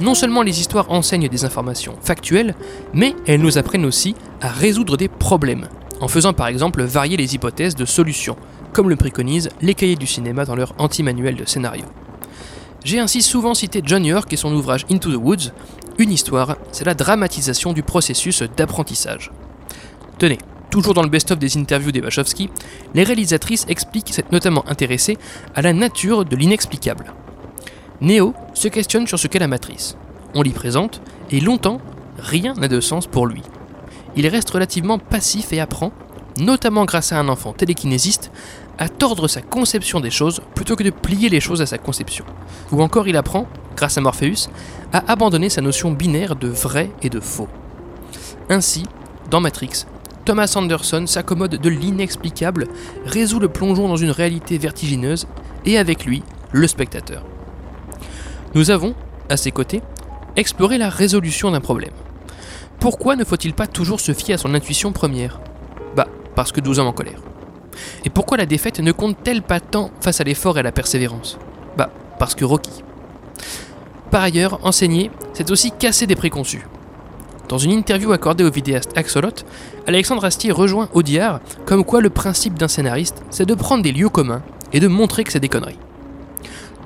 Non 0.01 0.15
seulement 0.15 0.41
les 0.41 0.59
histoires 0.59 0.91
enseignent 0.91 1.29
des 1.29 1.45
informations 1.45 1.95
factuelles, 2.01 2.55
mais 2.93 3.15
elles 3.25 3.41
nous 3.41 3.57
apprennent 3.57 3.85
aussi 3.85 4.15
à 4.41 4.49
résoudre 4.49 4.97
des 4.97 5.07
problèmes, 5.07 5.67
en 6.01 6.07
faisant 6.07 6.33
par 6.33 6.47
exemple 6.47 6.83
varier 6.83 7.17
les 7.17 7.35
hypothèses 7.35 7.75
de 7.75 7.85
solutions, 7.85 8.35
comme 8.73 8.89
le 8.89 8.95
préconisent 8.95 9.49
les 9.61 9.75
cahiers 9.75 9.95
du 9.95 10.07
cinéma 10.07 10.45
dans 10.45 10.55
leur 10.55 10.73
anti-manuel 10.77 11.35
de 11.35 11.45
scénario. 11.45 11.85
J'ai 12.83 12.99
ainsi 12.99 13.21
souvent 13.21 13.53
cité 13.53 13.81
John 13.85 14.03
York 14.03 14.31
et 14.33 14.37
son 14.37 14.53
ouvrage 14.53 14.85
Into 14.91 15.11
the 15.11 15.21
Woods. 15.21 15.51
Une 15.99 16.11
histoire, 16.11 16.57
c'est 16.71 16.85
la 16.85 16.95
dramatisation 16.95 17.71
du 17.71 17.83
processus 17.83 18.43
d'apprentissage. 18.57 19.31
Tenez, 20.17 20.39
toujours 20.69 20.93
dans 20.93 21.03
le 21.03 21.09
best-of 21.09 21.39
des 21.39 21.57
interviews 21.57 21.91
des 21.91 22.01
Wachowski, 22.01 22.49
les 22.93 23.03
réalisatrices 23.03 23.65
expliquent 23.69 24.13
s'être 24.13 24.31
notamment 24.33 24.67
intéressées 24.67 25.17
à 25.55 25.61
la 25.61 25.71
nature 25.71 26.25
de 26.25 26.35
l'inexplicable. 26.35 27.13
Neo 28.03 28.33
se 28.53 28.67
questionne 28.67 29.07
sur 29.07 29.17
ce 29.17 29.27
qu'est 29.27 29.39
la 29.39 29.47
matrice. 29.47 29.95
On 30.35 30.41
l'y 30.41 30.51
présente, 30.51 31.01
et 31.31 31.39
longtemps, 31.39 31.79
rien 32.19 32.53
n'a 32.53 32.67
de 32.67 32.81
sens 32.81 33.07
pour 33.07 33.27
lui. 33.27 33.41
Il 34.17 34.27
reste 34.27 34.49
relativement 34.49 34.99
passif 34.99 35.53
et 35.53 35.61
apprend, 35.61 35.93
notamment 36.37 36.83
grâce 36.83 37.13
à 37.13 37.19
un 37.19 37.29
enfant 37.29 37.53
télékinésiste, 37.53 38.29
à 38.77 38.89
tordre 38.89 39.29
sa 39.29 39.41
conception 39.41 40.01
des 40.01 40.09
choses 40.09 40.41
plutôt 40.53 40.75
que 40.75 40.83
de 40.83 40.89
plier 40.89 41.29
les 41.29 41.39
choses 41.39 41.61
à 41.61 41.65
sa 41.65 41.77
conception. 41.77 42.25
Ou 42.73 42.81
encore 42.81 43.07
il 43.07 43.15
apprend, 43.15 43.47
grâce 43.77 43.97
à 43.97 44.01
Morpheus, 44.01 44.49
à 44.91 45.09
abandonner 45.09 45.49
sa 45.49 45.61
notion 45.61 45.91
binaire 45.91 46.35
de 46.35 46.49
vrai 46.49 46.91
et 47.03 47.09
de 47.09 47.21
faux. 47.21 47.47
Ainsi, 48.49 48.83
dans 49.29 49.39
Matrix, 49.39 49.85
Thomas 50.25 50.51
Anderson 50.57 51.05
s'accommode 51.07 51.55
de 51.55 51.69
l'inexplicable, 51.69 52.67
résout 53.05 53.39
le 53.39 53.47
plongeon 53.47 53.87
dans 53.87 53.95
une 53.95 54.11
réalité 54.11 54.57
vertigineuse, 54.57 55.25
et 55.65 55.77
avec 55.77 56.03
lui, 56.03 56.21
le 56.51 56.67
spectateur. 56.67 57.23
Nous 58.55 58.69
avons, 58.69 58.93
à 59.29 59.37
ses 59.37 59.51
côtés, 59.51 59.81
exploré 60.35 60.77
la 60.77 60.89
résolution 60.89 61.49
d'un 61.49 61.61
problème. 61.61 61.93
Pourquoi 62.79 63.15
ne 63.15 63.23
faut-il 63.23 63.53
pas 63.53 63.65
toujours 63.65 63.99
se 63.99 64.13
fier 64.13 64.35
à 64.35 64.37
son 64.37 64.53
intuition 64.53 64.91
première? 64.91 65.39
Bah, 65.95 66.07
parce 66.35 66.51
que 66.51 66.61
12 66.61 66.79
hommes 66.79 66.87
en 66.87 66.93
colère. 66.93 67.19
Et 68.05 68.11
pourquoi 68.11 68.37
la 68.37 68.45
défaite 68.45 68.79
ne 68.79 68.91
compte-t-elle 68.91 69.41
pas 69.41 69.59
tant 69.59 69.89
face 70.01 70.21
à 70.21 70.23
l'effort 70.23 70.57
et 70.57 70.59
à 70.59 70.63
la 70.63 70.71
persévérance? 70.71 71.39
Bah, 71.77 71.89
parce 72.19 72.35
que 72.35 72.45
Rocky. 72.45 72.83
Par 74.11 74.21
ailleurs, 74.21 74.59
enseigner, 74.63 75.09
c'est 75.33 75.49
aussi 75.49 75.71
casser 75.71 76.05
des 76.05 76.15
préconçus. 76.15 76.67
Dans 77.49 77.57
une 77.57 77.71
interview 77.71 78.11
accordée 78.11 78.43
au 78.43 78.51
vidéaste 78.51 78.95
Axolot, 78.95 79.33
Alexandre 79.87 80.25
Astier 80.25 80.51
rejoint 80.51 80.89
Audiard 80.93 81.39
comme 81.65 81.83
quoi 81.83 82.01
le 82.01 82.11
principe 82.11 82.59
d'un 82.59 82.67
scénariste, 82.67 83.23
c'est 83.31 83.47
de 83.47 83.55
prendre 83.55 83.81
des 83.81 83.91
lieux 83.91 84.09
communs 84.09 84.43
et 84.71 84.79
de 84.79 84.87
montrer 84.87 85.23
que 85.23 85.31
c'est 85.31 85.39
des 85.39 85.49
conneries. 85.49 85.79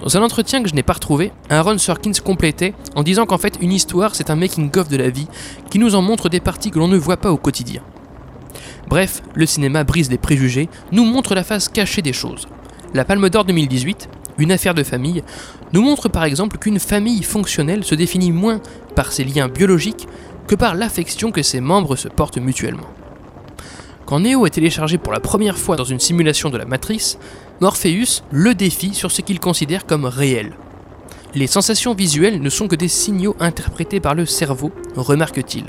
Dans 0.01 0.15
un 0.15 0.21
entretien 0.21 0.61
que 0.61 0.69
je 0.69 0.75
n'ai 0.75 0.83
pas 0.83 0.93
retrouvé, 0.93 1.31
Aaron 1.49 1.77
Sorkins 1.79 2.11
complétait 2.23 2.75
en 2.95 3.01
disant 3.01 3.25
qu'en 3.25 3.39
fait 3.39 3.57
une 3.61 3.71
histoire 3.71 4.13
c'est 4.13 4.29
un 4.29 4.35
making-of 4.35 4.87
de 4.87 4.97
la 4.97 5.09
vie 5.09 5.27
qui 5.71 5.79
nous 5.79 5.95
en 5.95 6.01
montre 6.01 6.29
des 6.29 6.39
parties 6.39 6.69
que 6.69 6.77
l'on 6.77 6.87
ne 6.87 6.97
voit 6.97 7.17
pas 7.17 7.31
au 7.31 7.37
quotidien. 7.37 7.81
Bref, 8.87 9.21
le 9.33 9.45
cinéma 9.45 9.83
brise 9.83 10.09
les 10.09 10.17
préjugés, 10.17 10.69
nous 10.91 11.03
montre 11.03 11.35
la 11.35 11.43
face 11.43 11.67
cachée 11.67 12.01
des 12.01 12.13
choses. 12.13 12.47
La 12.93 13.05
Palme 13.05 13.29
d'Or 13.29 13.43
2018, 13.43 14.07
une 14.37 14.51
affaire 14.51 14.75
de 14.75 14.83
famille, 14.83 15.23
nous 15.73 15.81
montre 15.81 16.09
par 16.09 16.23
exemple 16.23 16.57
qu'une 16.57 16.79
famille 16.79 17.23
fonctionnelle 17.23 17.83
se 17.83 17.95
définit 17.95 18.31
moins 18.31 18.61
par 18.95 19.11
ses 19.11 19.23
liens 19.23 19.49
biologiques 19.49 20.07
que 20.47 20.55
par 20.55 20.75
l'affection 20.75 21.31
que 21.31 21.41
ses 21.41 21.59
membres 21.59 21.95
se 21.95 22.07
portent 22.07 22.37
mutuellement. 22.37 22.87
Quand 24.07 24.21
Neo 24.21 24.45
est 24.45 24.51
téléchargé 24.51 24.97
pour 24.97 25.11
la 25.11 25.19
première 25.19 25.57
fois 25.57 25.75
dans 25.75 25.83
une 25.83 25.99
simulation 25.99 26.49
de 26.49 26.57
la 26.57 26.63
matrice, 26.63 27.19
Morpheus 27.59 28.23
le 28.31 28.55
défie 28.55 28.93
sur 28.93 29.11
ce 29.11 29.21
qu'il 29.21 29.41
considère 29.41 29.85
comme 29.85 30.05
réel. 30.05 30.53
Les 31.35 31.45
sensations 31.45 31.93
visuelles 31.93 32.41
ne 32.41 32.49
sont 32.49 32.69
que 32.69 32.77
des 32.77 32.87
signaux 32.87 33.35
interprétés 33.41 33.99
par 33.99 34.15
le 34.15 34.25
cerveau, 34.25 34.71
remarque-t-il. 34.95 35.65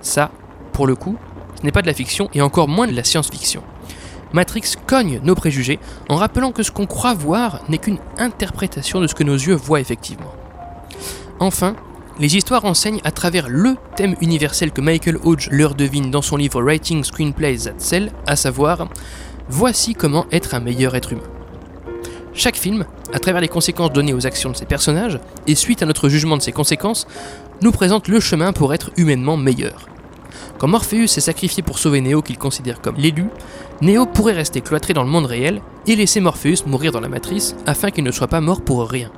Ça, 0.00 0.32
pour 0.72 0.88
le 0.88 0.96
coup, 0.96 1.16
ce 1.56 1.62
n'est 1.64 1.70
pas 1.70 1.82
de 1.82 1.86
la 1.86 1.94
fiction 1.94 2.28
et 2.34 2.42
encore 2.42 2.66
moins 2.66 2.88
de 2.88 2.96
la 2.96 3.04
science-fiction. 3.04 3.62
Matrix 4.32 4.74
cogne 4.88 5.20
nos 5.22 5.36
préjugés 5.36 5.78
en 6.08 6.16
rappelant 6.16 6.50
que 6.50 6.64
ce 6.64 6.72
qu'on 6.72 6.86
croit 6.86 7.14
voir 7.14 7.60
n'est 7.68 7.78
qu'une 7.78 7.98
interprétation 8.18 9.00
de 9.00 9.06
ce 9.06 9.14
que 9.14 9.22
nos 9.22 9.36
yeux 9.36 9.54
voient 9.54 9.80
effectivement. 9.80 10.32
Enfin, 11.38 11.76
les 12.22 12.36
histoires 12.36 12.64
enseignent 12.64 13.00
à 13.02 13.10
travers 13.10 13.48
le 13.48 13.74
thème 13.96 14.14
universel 14.20 14.70
que 14.70 14.80
Michael 14.80 15.18
Hodge 15.24 15.48
leur 15.50 15.74
devine 15.74 16.12
dans 16.12 16.22
son 16.22 16.36
livre 16.36 16.62
Writing 16.62 17.02
Screenplays 17.02 17.64
That 17.64 17.74
Sell, 17.78 18.12
à 18.28 18.36
savoir 18.36 18.88
Voici 19.48 19.94
comment 19.94 20.26
être 20.30 20.54
un 20.54 20.60
meilleur 20.60 20.94
être 20.94 21.12
humain. 21.12 21.26
Chaque 22.32 22.54
film, 22.54 22.84
à 23.12 23.18
travers 23.18 23.40
les 23.40 23.48
conséquences 23.48 23.92
données 23.92 24.14
aux 24.14 24.24
actions 24.24 24.50
de 24.50 24.56
ses 24.56 24.66
personnages, 24.66 25.18
et 25.48 25.56
suite 25.56 25.82
à 25.82 25.86
notre 25.86 26.08
jugement 26.08 26.36
de 26.36 26.42
ces 26.42 26.52
conséquences, 26.52 27.08
nous 27.60 27.72
présente 27.72 28.06
le 28.06 28.20
chemin 28.20 28.52
pour 28.52 28.72
être 28.72 28.92
humainement 28.96 29.36
meilleur. 29.36 29.88
Quand 30.58 30.68
Morpheus 30.68 31.08
s'est 31.08 31.20
sacrifié 31.20 31.64
pour 31.64 31.80
sauver 31.80 32.00
Neo 32.00 32.22
qu'il 32.22 32.38
considère 32.38 32.80
comme 32.80 32.98
l'élu, 32.98 33.26
Neo 33.80 34.06
pourrait 34.06 34.32
rester 34.32 34.60
cloîtré 34.60 34.94
dans 34.94 35.02
le 35.02 35.10
monde 35.10 35.26
réel 35.26 35.60
et 35.88 35.96
laisser 35.96 36.20
Morpheus 36.20 36.66
mourir 36.66 36.92
dans 36.92 37.00
la 37.00 37.08
matrice 37.08 37.56
afin 37.66 37.90
qu'il 37.90 38.04
ne 38.04 38.12
soit 38.12 38.28
pas 38.28 38.40
mort 38.40 38.62
pour 38.62 38.88
rien. 38.88 39.10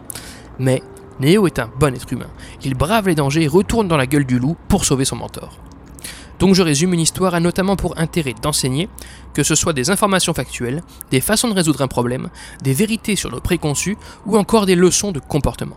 Mais 0.58 0.82
Neo 1.20 1.46
est 1.46 1.58
un 1.58 1.70
bon 1.78 1.94
être 1.94 2.12
humain. 2.12 2.30
Il 2.62 2.74
brave 2.74 3.08
les 3.08 3.14
dangers 3.14 3.42
et 3.42 3.48
retourne 3.48 3.88
dans 3.88 3.96
la 3.96 4.06
gueule 4.06 4.24
du 4.24 4.38
loup 4.38 4.56
pour 4.68 4.84
sauver 4.84 5.04
son 5.04 5.16
mentor. 5.16 5.58
Donc 6.38 6.54
je 6.54 6.62
résume, 6.62 6.92
une 6.94 7.00
histoire 7.00 7.34
a 7.34 7.40
notamment 7.40 7.76
pour 7.76 7.98
intérêt 7.98 8.34
d'enseigner, 8.42 8.88
que 9.34 9.42
ce 9.42 9.54
soit 9.54 9.72
des 9.72 9.90
informations 9.90 10.34
factuelles, 10.34 10.82
des 11.10 11.20
façons 11.20 11.48
de 11.48 11.54
résoudre 11.54 11.82
un 11.82 11.88
problème, 11.88 12.28
des 12.62 12.72
vérités 12.72 13.16
sur 13.16 13.30
nos 13.30 13.40
préconçus 13.40 13.96
ou 14.26 14.36
encore 14.36 14.66
des 14.66 14.74
leçons 14.74 15.12
de 15.12 15.20
comportement. 15.20 15.76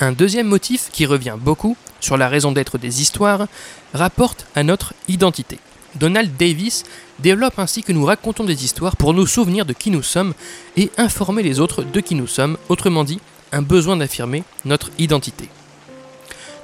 Un 0.00 0.12
deuxième 0.12 0.46
motif 0.46 0.90
qui 0.92 1.06
revient 1.06 1.36
beaucoup 1.36 1.76
sur 1.98 2.16
la 2.16 2.28
raison 2.28 2.52
d'être 2.52 2.78
des 2.78 3.02
histoires 3.02 3.48
rapporte 3.94 4.46
à 4.54 4.62
notre 4.62 4.94
identité. 5.08 5.58
Donald 5.96 6.30
Davis 6.38 6.84
développe 7.18 7.58
ainsi 7.58 7.82
que 7.82 7.90
nous 7.90 8.04
racontons 8.04 8.44
des 8.44 8.64
histoires 8.64 8.96
pour 8.96 9.12
nous 9.12 9.26
souvenir 9.26 9.66
de 9.66 9.72
qui 9.72 9.90
nous 9.90 10.04
sommes 10.04 10.34
et 10.76 10.92
informer 10.98 11.42
les 11.42 11.58
autres 11.58 11.82
de 11.82 12.00
qui 12.00 12.14
nous 12.14 12.28
sommes, 12.28 12.58
autrement 12.68 13.02
dit, 13.02 13.18
un 13.50 13.62
besoin 13.62 13.96
d'affirmer 13.96 14.44
notre 14.64 14.90
identité. 14.98 15.48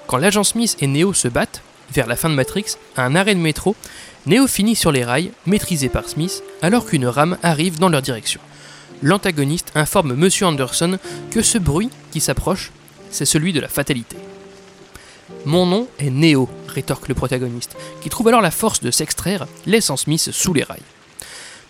Quand 0.06 0.18
l'agent 0.18 0.44
Smith 0.44 0.76
et 0.80 0.86
Neo 0.86 1.12
se 1.12 1.26
battent, 1.26 1.62
vers 1.92 2.06
la 2.06 2.16
fin 2.16 2.30
de 2.30 2.34
Matrix, 2.34 2.76
à 2.96 3.04
un 3.04 3.16
arrêt 3.16 3.34
de 3.34 3.40
métro, 3.40 3.74
Neo 4.26 4.46
finit 4.46 4.76
sur 4.76 4.92
les 4.92 5.04
rails, 5.04 5.32
maîtrisé 5.44 5.88
par 5.88 6.08
Smith, 6.08 6.42
alors 6.62 6.86
qu'une 6.86 7.06
rame 7.06 7.36
arrive 7.42 7.80
dans 7.80 7.88
leur 7.88 8.02
direction. 8.02 8.40
L'antagoniste 9.02 9.72
informe 9.74 10.12
M. 10.12 10.30
Anderson 10.42 10.98
que 11.32 11.42
ce 11.42 11.58
bruit 11.58 11.90
qui 12.12 12.20
s'approche, 12.20 12.70
c'est 13.14 13.24
celui 13.24 13.52
de 13.52 13.60
la 13.60 13.68
fatalité. 13.68 14.16
Mon 15.44 15.66
nom 15.66 15.86
est 15.98 16.10
Neo, 16.10 16.48
rétorque 16.66 17.08
le 17.08 17.14
protagoniste, 17.14 17.76
qui 18.02 18.10
trouve 18.10 18.28
alors 18.28 18.40
la 18.40 18.50
force 18.50 18.80
de 18.80 18.90
s'extraire, 18.90 19.46
laissant 19.66 19.96
Smith 19.96 20.30
sous 20.32 20.52
les 20.52 20.64
rails. 20.64 20.82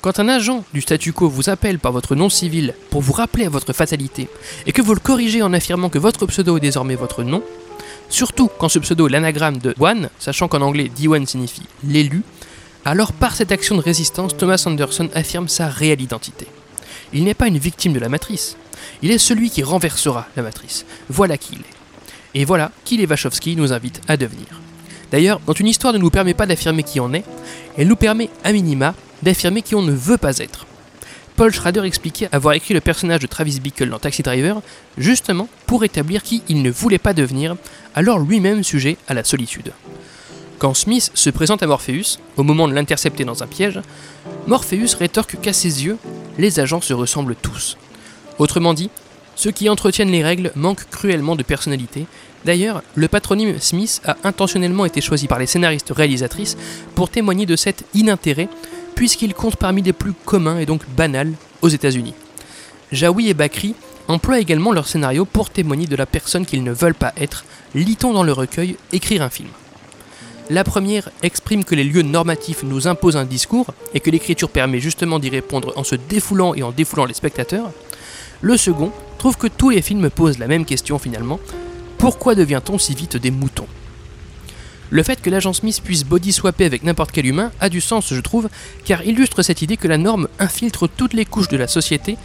Quand 0.01 0.19
un 0.19 0.29
agent 0.29 0.65
du 0.73 0.81
statu 0.81 1.13
quo 1.13 1.29
vous 1.29 1.51
appelle 1.51 1.79
par 1.79 1.93
votre 1.93 2.15
nom 2.15 2.29
civil 2.29 2.75
pour 2.91 3.03
vous 3.03 3.13
rappeler 3.13 3.45
à 3.45 3.51
votre 3.51 3.73
fatalité, 3.73 4.29
et 4.67 4.73
que 4.73 4.83
vous 4.83 4.95
le 4.95 5.01
corrigez 5.01 5.43
en 5.43 5.53
affirmant 5.53 5.91
que 5.91 5.99
votre 5.99 6.27
pseudo 6.27 6.57
est 6.57 6.61
désormais 6.61 6.95
votre 6.95 7.23
nom, 7.23 7.43
surtout 8.09 8.51
quand 8.59 8.69
ce 8.71 8.79
pseudo 8.79 9.07
est 9.07 9.11
l'anagramme 9.11 9.59
de 9.59 9.75
One, 9.79 10.09
sachant 10.19 10.49
qu'en 10.49 10.63
anglais 10.63 10.91
D1 10.99 11.27
signifie 11.27 11.67
l'élu, 11.87 12.23
alors 12.87 13.13
par 13.13 13.35
cette 13.35 13.53
action 13.53 13.77
de 13.77 13.83
résistance, 13.83 14.37
Thomas 14.37 14.63
Anderson 14.67 15.11
affirme 15.15 15.49
sa 15.49 15.69
réelle 15.69 16.01
identité. 16.01 16.47
Il 17.13 17.25
n'est 17.25 17.35
pas 17.35 17.49
une 17.49 17.59
victime 17.59 17.93
de 17.93 18.01
la 18.01 18.09
matrice, 18.09 18.57
il 19.03 19.11
est 19.11 19.19
celui 19.19 19.51
qui 19.51 19.63
renversera 19.63 20.27
la 20.37 20.43
matrice. 20.43 20.85
Voilà 21.09 21.37
qui 21.39 21.55
il 21.55 21.61
est. 21.61 22.41
Et 22.41 22.45
voilà 22.45 22.73
qui 22.85 22.97
les 22.97 23.07
Wachowski 23.07 23.57
nous 23.57 23.73
invitent 23.73 24.01
à 24.09 24.17
devenir. 24.17 24.61
D'ailleurs, 25.11 25.41
quand 25.47 25.61
une 25.61 25.69
histoire 25.69 25.93
ne 25.93 25.99
nous 25.99 26.11
permet 26.11 26.35
pas 26.35 26.47
d'affirmer 26.47 26.83
qui 26.83 26.99
on 27.01 27.13
est, 27.13 27.25
elle 27.79 27.89
nous 27.89 27.97
permet 27.97 28.31
à 28.43 28.53
minima 28.53 28.95
d'affirmer 29.23 29.63
qui 29.63 29.75
on 29.75 29.83
ne 29.83 29.93
veut 29.93 30.19
pas 30.19 30.39
être. 30.39 30.67
Paul 31.37 31.53
Schrader 31.53 31.83
expliquait 31.85 32.29
avoir 32.31 32.55
écrit 32.55 32.75
le 32.75 32.81
personnage 32.81 33.21
de 33.21 33.27
Travis 33.27 33.59
Bickle 33.59 33.91
dans 33.91 33.99
Taxi 33.99 34.23
Driver 34.23 34.63
justement 34.99 35.49
pour 35.67 35.85
établir 35.85 36.23
qui 36.23 36.43
il 36.49 36.63
ne 36.63 36.71
voulait 36.71 36.99
pas 36.99 37.13
devenir, 37.13 37.57
alors 37.95 38.21
lui-même 38.21 38.63
sujet 38.63 38.97
à 39.09 39.15
la 39.15 39.25
solitude. 39.25 39.73
Quand 40.59 40.75
Smith 40.75 41.11
se 41.15 41.31
présente 41.31 41.63
à 41.63 41.67
Morpheus, 41.67 42.19
au 42.37 42.45
moment 42.45 42.69
de 42.69 42.75
l'intercepter 42.75 43.25
dans 43.25 43.43
un 43.43 43.49
piège, 43.49 43.81
Morpheus 44.47 44.95
rétorque 44.97 45.41
qu'à 45.41 45.53
ses 45.53 45.85
yeux, 45.85 45.99
les 46.39 46.61
agents 46.61 46.81
se 46.81 46.93
ressemblent 46.93 47.35
tous. 47.35 47.77
Autrement 48.39 48.75
dit, 48.75 48.91
ceux 49.37 49.51
qui 49.51 49.69
entretiennent 49.69 50.11
les 50.11 50.23
règles 50.23 50.53
manquent 50.55 50.89
cruellement 50.91 51.37
de 51.37 51.43
personnalité. 51.43 52.07
D'ailleurs, 52.45 52.83
le 52.95 53.09
patronyme 53.09 53.59
Smith 53.59 54.01
a 54.05 54.17
intentionnellement 54.25 54.85
été 54.85 55.01
choisi 55.01 55.27
par 55.27 55.39
les 55.39 55.47
scénaristes 55.47 55.93
réalisatrices 55.95 56.57
pour 56.95 57.09
témoigner 57.09 57.47
de 57.47 57.57
cet 57.57 57.85
inintérêt 57.95 58.49
puisqu'il 58.95 59.35
compte 59.35 59.57
parmi 59.57 59.83
les 59.83 59.93
plus 59.93 60.13
communs 60.13 60.59
et 60.59 60.67
donc 60.67 60.83
banals 60.97 61.33
aux 61.63 61.69
États-Unis. 61.69 62.15
Jaoui 62.93 63.29
et 63.29 63.35
Bakri 63.35 63.75
emploient 64.09 64.39
également 64.39 64.73
leur 64.73 64.87
scénario 64.87 65.25
pour 65.25 65.51
témoigner 65.51 65.87
de 65.87 65.97
la 65.97 66.07
personne 66.07 66.47
qu'ils 66.47 66.63
ne 66.63 66.73
veulent 66.73 66.95
pas 66.95 67.13
être, 67.17 67.45
lit-on 67.75 68.13
dans 68.13 68.23
le 68.23 68.33
recueil 68.33 68.77
Écrire 68.93 69.23
un 69.23 69.31
film. 69.31 69.49
La 70.51 70.63
première 70.63 71.09
exprime 71.23 71.65
que 71.65 71.75
les 71.75 71.85
lieux 71.85 72.03
normatifs 72.03 72.65
nous 72.65 72.87
imposent 72.87 73.17
un 73.17 73.25
discours 73.25 73.69
et 73.95 74.01
que 74.01 74.11
l'écriture 74.11 74.51
permet 74.51 74.79
justement 74.79 75.19
d'y 75.19 75.31
répondre 75.31 75.73
en 75.77 75.85
se 75.85 75.95
défoulant 75.95 76.55
et 76.55 76.63
en 76.63 76.71
défoulant 76.71 77.07
les 77.07 77.15
spectateurs. 77.15 77.71
Le 78.41 78.57
second 78.57 78.93
trouve 79.19 79.37
que 79.37 79.47
tous 79.47 79.71
les 79.71 79.83
films 79.83 80.11
posent 80.11 80.39
la 80.39 80.47
même 80.47 80.65
question 80.65 80.99
finalement. 80.99 81.41
Pourquoi 81.99 82.35
devient-on 82.35 82.79
si 82.79 82.95
vite 82.95 83.17
des 83.17 83.31
moutons? 83.31 83.67
Le 84.91 85.03
fait 85.03 85.21
que 85.21 85.31
l'agent 85.31 85.53
Smith 85.53 85.81
puisse 85.83 86.05
body 86.05 86.33
swapper 86.33 86.65
avec 86.65 86.83
n'importe 86.83 87.11
quel 87.11 87.27
humain 87.27 87.51
a 87.59 87.69
du 87.69 87.81
sens, 87.81 88.13
je 88.13 88.21
trouve, 88.21 88.49
car 88.85 89.03
illustre 89.05 89.43
cette 89.43 89.63
idée 89.63 89.77
que 89.77 89.89
la 89.89 89.99
norme 89.99 90.29
infiltre 90.39 90.87
toutes 90.87 91.15
les 91.15 91.25
couches 91.25 91.49
de 91.49 91.57
la 91.57 91.67
société 91.67 92.17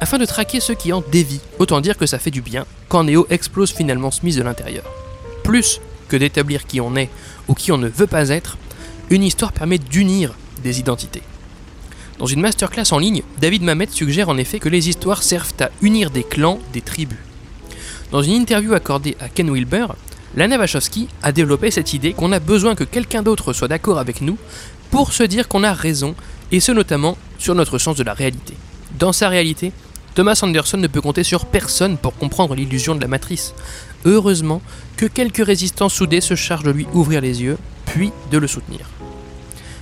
afin 0.00 0.18
de 0.18 0.24
traquer 0.24 0.60
ceux 0.60 0.74
qui 0.74 0.92
en 0.92 1.02
dévient. 1.12 1.40
Autant 1.58 1.80
dire 1.80 1.96
que 1.96 2.06
ça 2.06 2.18
fait 2.18 2.30
du 2.30 2.42
bien 2.42 2.66
quand 2.88 3.04
Neo 3.04 3.26
explose 3.30 3.72
finalement 3.72 4.10
Smith 4.10 4.36
de 4.36 4.42
l'intérieur. 4.42 4.84
Plus 5.44 5.80
que 6.08 6.16
d'établir 6.16 6.66
qui 6.66 6.80
on 6.80 6.96
est 6.96 7.08
ou 7.46 7.54
qui 7.54 7.72
on 7.72 7.78
ne 7.78 7.88
veut 7.88 8.06
pas 8.06 8.28
être, 8.30 8.58
une 9.10 9.22
histoire 9.22 9.52
permet 9.52 9.78
d'unir 9.78 10.34
des 10.62 10.80
identités. 10.80 11.22
Dans 12.18 12.26
une 12.26 12.40
masterclass 12.40 12.92
en 12.92 12.98
ligne, 12.98 13.22
David 13.40 13.62
Mamet 13.62 13.88
suggère 13.90 14.28
en 14.28 14.38
effet 14.38 14.58
que 14.58 14.68
les 14.68 14.88
histoires 14.88 15.22
servent 15.22 15.52
à 15.60 15.70
unir 15.82 16.10
des 16.10 16.24
clans, 16.24 16.58
des 16.72 16.80
tribus. 16.80 17.18
Dans 18.10 18.22
une 18.22 18.32
interview 18.32 18.74
accordée 18.74 19.16
à 19.20 19.28
Ken 19.28 19.52
Wilber, 19.52 19.86
Lana 20.34 20.58
Wachowski 20.58 21.08
a 21.22 21.30
développé 21.30 21.70
cette 21.70 21.94
idée 21.94 22.12
qu'on 22.12 22.32
a 22.32 22.40
besoin 22.40 22.74
que 22.74 22.84
quelqu'un 22.84 23.22
d'autre 23.22 23.52
soit 23.52 23.68
d'accord 23.68 23.98
avec 23.98 24.20
nous 24.20 24.36
pour 24.90 25.12
se 25.12 25.22
dire 25.22 25.46
qu'on 25.46 25.62
a 25.62 25.72
raison, 25.72 26.14
et 26.50 26.60
ce 26.60 26.72
notamment 26.72 27.16
sur 27.38 27.54
notre 27.54 27.78
sens 27.78 27.96
de 27.96 28.02
la 28.02 28.14
réalité. 28.14 28.54
Dans 28.98 29.12
sa 29.12 29.28
réalité, 29.28 29.72
Thomas 30.14 30.40
Anderson 30.42 30.78
ne 30.78 30.86
peut 30.88 31.00
compter 31.00 31.22
sur 31.22 31.46
personne 31.46 31.98
pour 31.98 32.16
comprendre 32.16 32.56
l'illusion 32.56 32.96
de 32.96 33.00
la 33.00 33.06
matrice. 33.06 33.54
Heureusement 34.04 34.60
que 34.96 35.06
quelques 35.06 35.44
résistants 35.44 35.88
soudés 35.88 36.20
se 36.20 36.34
chargent 36.34 36.64
de 36.64 36.72
lui 36.72 36.86
ouvrir 36.94 37.20
les 37.20 37.42
yeux, 37.42 37.58
puis 37.86 38.10
de 38.32 38.38
le 38.38 38.48
soutenir. 38.48 38.80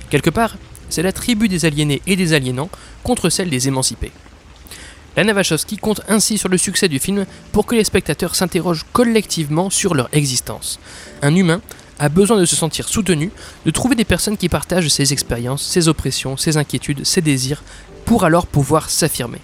Quelque 0.09 0.29
part, 0.29 0.57
c'est 0.89 1.03
la 1.03 1.11
tribu 1.11 1.47
des 1.47 1.65
aliénés 1.65 2.01
et 2.07 2.15
des 2.15 2.33
aliénants 2.33 2.69
contre 3.03 3.29
celle 3.29 3.49
des 3.49 3.67
émancipés. 3.67 4.11
Lana 5.15 5.33
Wachowski 5.33 5.77
compte 5.77 6.01
ainsi 6.07 6.37
sur 6.37 6.47
le 6.47 6.57
succès 6.57 6.87
du 6.87 6.99
film 6.99 7.25
pour 7.51 7.65
que 7.65 7.75
les 7.75 7.83
spectateurs 7.83 8.35
s'interrogent 8.35 8.85
collectivement 8.93 9.71
sur 9.71 9.95
leur 9.95 10.09
existence. 10.11 10.79
Un 11.23 11.35
humain 11.35 11.61
a 11.97 12.09
besoin 12.09 12.37
de 12.37 12.45
se 12.45 12.55
sentir 12.55 12.87
soutenu, 12.87 13.31
de 13.65 13.71
trouver 13.71 13.95
des 13.95 14.05
personnes 14.05 14.37
qui 14.37 14.47
partagent 14.47 14.89
ses 14.89 15.13
expériences, 15.13 15.63
ses 15.63 15.87
oppressions, 15.87 16.37
ses 16.37 16.57
inquiétudes, 16.57 17.03
ses 17.05 17.21
désirs, 17.21 17.63
pour 18.05 18.25
alors 18.25 18.45
pouvoir 18.45 18.91
s'affirmer. 18.91 19.41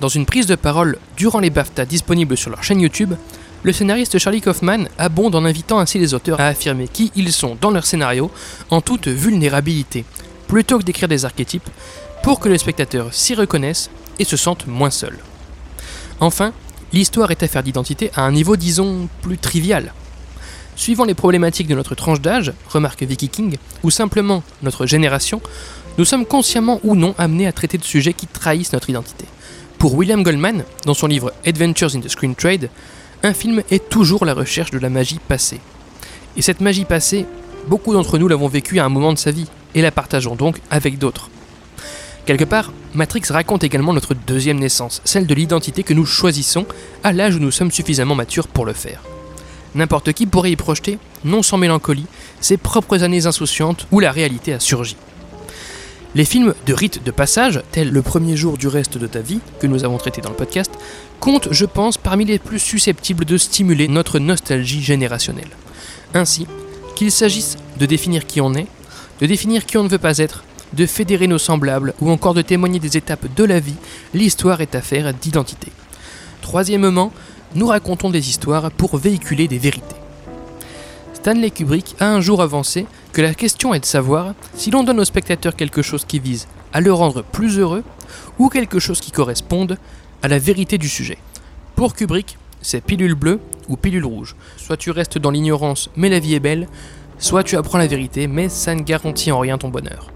Dans 0.00 0.08
une 0.08 0.26
prise 0.26 0.46
de 0.46 0.56
parole 0.56 0.98
durant 1.16 1.40
les 1.40 1.50
BAFTA 1.50 1.86
disponibles 1.86 2.36
sur 2.36 2.50
leur 2.50 2.62
chaîne 2.62 2.80
YouTube, 2.80 3.14
le 3.62 3.72
scénariste 3.72 4.18
Charlie 4.18 4.40
Kaufman 4.40 4.88
abonde 4.98 5.34
en 5.36 5.44
invitant 5.44 5.78
ainsi 5.78 5.98
les 5.98 6.14
auteurs 6.14 6.40
à 6.40 6.48
affirmer 6.48 6.88
qui 6.88 7.12
ils 7.14 7.32
sont 7.32 7.56
dans 7.60 7.70
leur 7.70 7.86
scénario 7.86 8.30
en 8.70 8.80
toute 8.80 9.06
vulnérabilité, 9.08 10.04
plutôt 10.52 10.78
que 10.78 10.84
d'écrire 10.84 11.08
des 11.08 11.24
archétypes, 11.24 11.70
pour 12.22 12.38
que 12.38 12.50
le 12.50 12.58
spectateur 12.58 13.14
s'y 13.14 13.34
reconnaisse 13.34 13.88
et 14.18 14.24
se 14.24 14.36
sentent 14.36 14.66
moins 14.66 14.90
seuls. 14.90 15.18
Enfin, 16.20 16.52
l'histoire 16.92 17.30
est 17.30 17.42
affaire 17.42 17.62
d'identité 17.62 18.10
à 18.14 18.26
un 18.26 18.32
niveau, 18.32 18.56
disons, 18.56 19.08
plus 19.22 19.38
trivial. 19.38 19.94
Suivant 20.76 21.06
les 21.06 21.14
problématiques 21.14 21.68
de 21.68 21.74
notre 21.74 21.94
tranche 21.94 22.20
d'âge, 22.20 22.52
remarque 22.68 23.02
Vicky 23.02 23.30
King, 23.30 23.56
ou 23.82 23.90
simplement 23.90 24.42
notre 24.62 24.84
génération, 24.84 25.40
nous 25.96 26.04
sommes 26.04 26.26
consciemment 26.26 26.80
ou 26.84 26.96
non 26.96 27.14
amenés 27.16 27.46
à 27.46 27.52
traiter 27.52 27.78
de 27.78 27.84
sujets 27.84 28.12
qui 28.12 28.26
trahissent 28.26 28.74
notre 28.74 28.90
identité. 28.90 29.24
Pour 29.78 29.94
William 29.94 30.22
Goldman, 30.22 30.64
dans 30.84 30.92
son 30.92 31.06
livre 31.06 31.32
Adventures 31.46 31.96
in 31.96 32.00
the 32.00 32.08
Screen 32.08 32.34
Trade, 32.34 32.68
un 33.22 33.32
film 33.32 33.62
est 33.70 33.88
toujours 33.88 34.26
la 34.26 34.34
recherche 34.34 34.70
de 34.70 34.78
la 34.78 34.90
magie 34.90 35.20
passée. 35.26 35.60
Et 36.36 36.42
cette 36.42 36.60
magie 36.60 36.84
passée, 36.84 37.24
beaucoup 37.68 37.94
d'entre 37.94 38.18
nous 38.18 38.28
l'avons 38.28 38.48
vécue 38.48 38.80
à 38.80 38.84
un 38.84 38.90
moment 38.90 39.14
de 39.14 39.18
sa 39.18 39.30
vie, 39.30 39.48
et 39.74 39.82
la 39.82 39.90
partageons 39.90 40.34
donc 40.34 40.58
avec 40.70 40.98
d'autres. 40.98 41.30
Quelque 42.26 42.44
part, 42.44 42.72
Matrix 42.94 43.22
raconte 43.30 43.64
également 43.64 43.92
notre 43.92 44.14
deuxième 44.14 44.60
naissance, 44.60 45.02
celle 45.04 45.26
de 45.26 45.34
l'identité 45.34 45.82
que 45.82 45.94
nous 45.94 46.06
choisissons 46.06 46.66
à 47.02 47.12
l'âge 47.12 47.36
où 47.36 47.40
nous 47.40 47.50
sommes 47.50 47.72
suffisamment 47.72 48.14
matures 48.14 48.46
pour 48.46 48.64
le 48.64 48.72
faire. 48.72 49.02
N'importe 49.74 50.12
qui 50.12 50.26
pourrait 50.26 50.52
y 50.52 50.56
projeter, 50.56 50.98
non 51.24 51.42
sans 51.42 51.56
mélancolie, 51.56 52.06
ses 52.40 52.58
propres 52.58 53.02
années 53.02 53.26
insouciantes 53.26 53.86
où 53.90 54.00
la 54.00 54.12
réalité 54.12 54.52
a 54.52 54.60
surgi. 54.60 54.96
Les 56.14 56.26
films 56.26 56.54
de 56.66 56.74
rite 56.74 57.02
de 57.02 57.10
passage, 57.10 57.62
tels 57.72 57.90
Le 57.90 58.02
premier 58.02 58.36
jour 58.36 58.58
du 58.58 58.68
reste 58.68 58.98
de 58.98 59.06
ta 59.06 59.20
vie, 59.20 59.40
que 59.60 59.66
nous 59.66 59.82
avons 59.82 59.96
traité 59.96 60.20
dans 60.20 60.28
le 60.28 60.36
podcast, 60.36 60.70
comptent, 61.20 61.48
je 61.50 61.64
pense, 61.64 61.96
parmi 61.96 62.26
les 62.26 62.38
plus 62.38 62.58
susceptibles 62.58 63.24
de 63.24 63.38
stimuler 63.38 63.88
notre 63.88 64.18
nostalgie 64.18 64.82
générationnelle. 64.82 65.48
Ainsi, 66.12 66.46
qu'il 66.96 67.10
s'agisse 67.10 67.56
de 67.78 67.86
définir 67.86 68.26
qui 68.26 68.42
on 68.42 68.52
est, 68.52 68.66
de 69.22 69.26
définir 69.28 69.66
qui 69.66 69.78
on 69.78 69.84
ne 69.84 69.88
veut 69.88 69.98
pas 69.98 70.18
être, 70.18 70.42
de 70.72 70.84
fédérer 70.84 71.28
nos 71.28 71.38
semblables 71.38 71.94
ou 72.00 72.10
encore 72.10 72.34
de 72.34 72.42
témoigner 72.42 72.80
des 72.80 72.96
étapes 72.96 73.32
de 73.36 73.44
la 73.44 73.60
vie, 73.60 73.76
l'histoire 74.14 74.60
est 74.60 74.74
affaire 74.74 75.14
d'identité. 75.14 75.70
Troisièmement, 76.40 77.12
nous 77.54 77.68
racontons 77.68 78.10
des 78.10 78.28
histoires 78.28 78.72
pour 78.72 78.96
véhiculer 78.96 79.46
des 79.46 79.58
vérités. 79.58 79.94
Stanley 81.14 81.52
Kubrick 81.52 81.94
a 82.00 82.08
un 82.08 82.20
jour 82.20 82.42
avancé 82.42 82.84
que 83.12 83.22
la 83.22 83.32
question 83.32 83.72
est 83.72 83.78
de 83.78 83.84
savoir 83.84 84.34
si 84.56 84.72
l'on 84.72 84.82
donne 84.82 84.98
au 84.98 85.04
spectateur 85.04 85.54
quelque 85.54 85.82
chose 85.82 86.04
qui 86.04 86.18
vise 86.18 86.48
à 86.72 86.80
le 86.80 86.92
rendre 86.92 87.22
plus 87.22 87.60
heureux 87.60 87.84
ou 88.40 88.48
quelque 88.48 88.80
chose 88.80 89.00
qui 89.00 89.12
corresponde 89.12 89.78
à 90.24 90.26
la 90.26 90.40
vérité 90.40 90.78
du 90.78 90.88
sujet. 90.88 91.18
Pour 91.76 91.94
Kubrick, 91.94 92.38
c'est 92.60 92.82
pilule 92.82 93.14
bleue 93.14 93.38
ou 93.68 93.76
pilule 93.76 94.04
rouge. 94.04 94.34
Soit 94.56 94.78
tu 94.78 94.90
restes 94.90 95.18
dans 95.18 95.30
l'ignorance 95.30 95.90
mais 95.94 96.08
la 96.08 96.18
vie 96.18 96.34
est 96.34 96.40
belle, 96.40 96.66
soit 97.22 97.44
tu 97.44 97.56
apprends 97.56 97.78
la 97.78 97.86
vérité 97.86 98.26
mais 98.26 98.50
ça 98.50 98.74
ne 98.74 98.82
garantit 98.82 99.32
en 99.32 99.38
rien 99.38 99.56
ton 99.56 99.68
bonheur. 99.68 100.08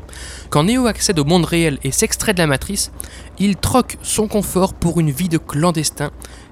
Quand 0.51 0.65
Neo 0.65 0.87
accède 0.87 1.19
au 1.19 1.25
monde 1.25 1.45
réel 1.45 1.79
et 1.83 1.91
s'extrait 1.91 2.35
de 2.35 2.39
la 2.39 2.47
matrice, 2.47 2.93
il 3.39 3.57
troque 3.57 3.97
son 4.03 4.29
confort 4.29 4.75
pour 4.75 5.01
une 5.01 5.11
vie 5.11 5.29
de 5.29 5.39
clandestin, 5.39 6.11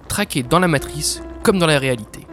traqué 0.09 0.43
dans 0.43 0.59
la 0.59 0.69
matrice 0.69 1.23
comme 1.43 1.59
dans 1.59 1.67
la 1.67 1.79
réalité. 1.79 2.27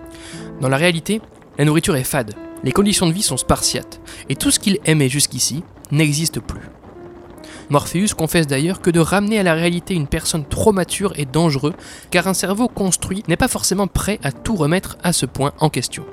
Dans 0.62 0.70
la 0.70 0.78
réalité, 0.78 1.22
la 1.58 1.66
nourriture 1.66 1.96
est 1.96 2.04
fade, 2.04 2.36
les 2.64 2.72
conditions 2.72 3.08
de 3.08 3.12
vie 3.12 3.24
sont 3.24 3.38
spartiates, 3.38 4.00
et 4.30 4.36
tout 4.36 4.52
ce 4.52 4.60
qu'il 4.60 4.80
aimait 4.86 5.10
jusqu'ici 5.10 5.64
n'existe 5.92 6.40
plus. 6.40 6.62
Morpheus 7.70 8.14
confesse 8.18 8.48
d'ailleurs 8.48 8.82
que 8.82 8.90
de 8.90 9.00
ramener 9.00 9.40
à 9.40 9.44
la 9.44 9.54
réalité 9.54 9.94
une 9.94 10.08
personne 10.08 10.46
trop 10.46 10.74
mature 10.74 11.14
est 11.18 11.32
dangereux, 11.32 11.74
car 12.12 12.28
un 12.28 12.34
cerveau 12.34 12.68
construit 12.68 13.24
n'est 13.28 13.38
pas 13.38 13.48
forcément 13.48 13.88
prêt 13.88 14.20
à 14.24 14.32
tout 14.32 14.56
remettre 14.56 14.98
à 15.04 15.14
ce 15.14 15.26
point 15.26 15.54
en 15.60 15.70
question. 15.70 16.06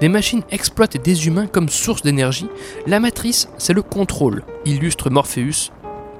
Des 0.00 0.08
machines 0.08 0.42
exploitent 0.50 1.02
des 1.02 1.26
humains 1.26 1.46
comme 1.46 1.70
source 1.70 2.02
d'énergie. 2.02 2.48
La 2.86 3.00
matrice, 3.00 3.48
c'est 3.56 3.72
le 3.72 3.82
contrôle, 3.82 4.42
illustre 4.66 5.08
Morpheus. 5.08 5.70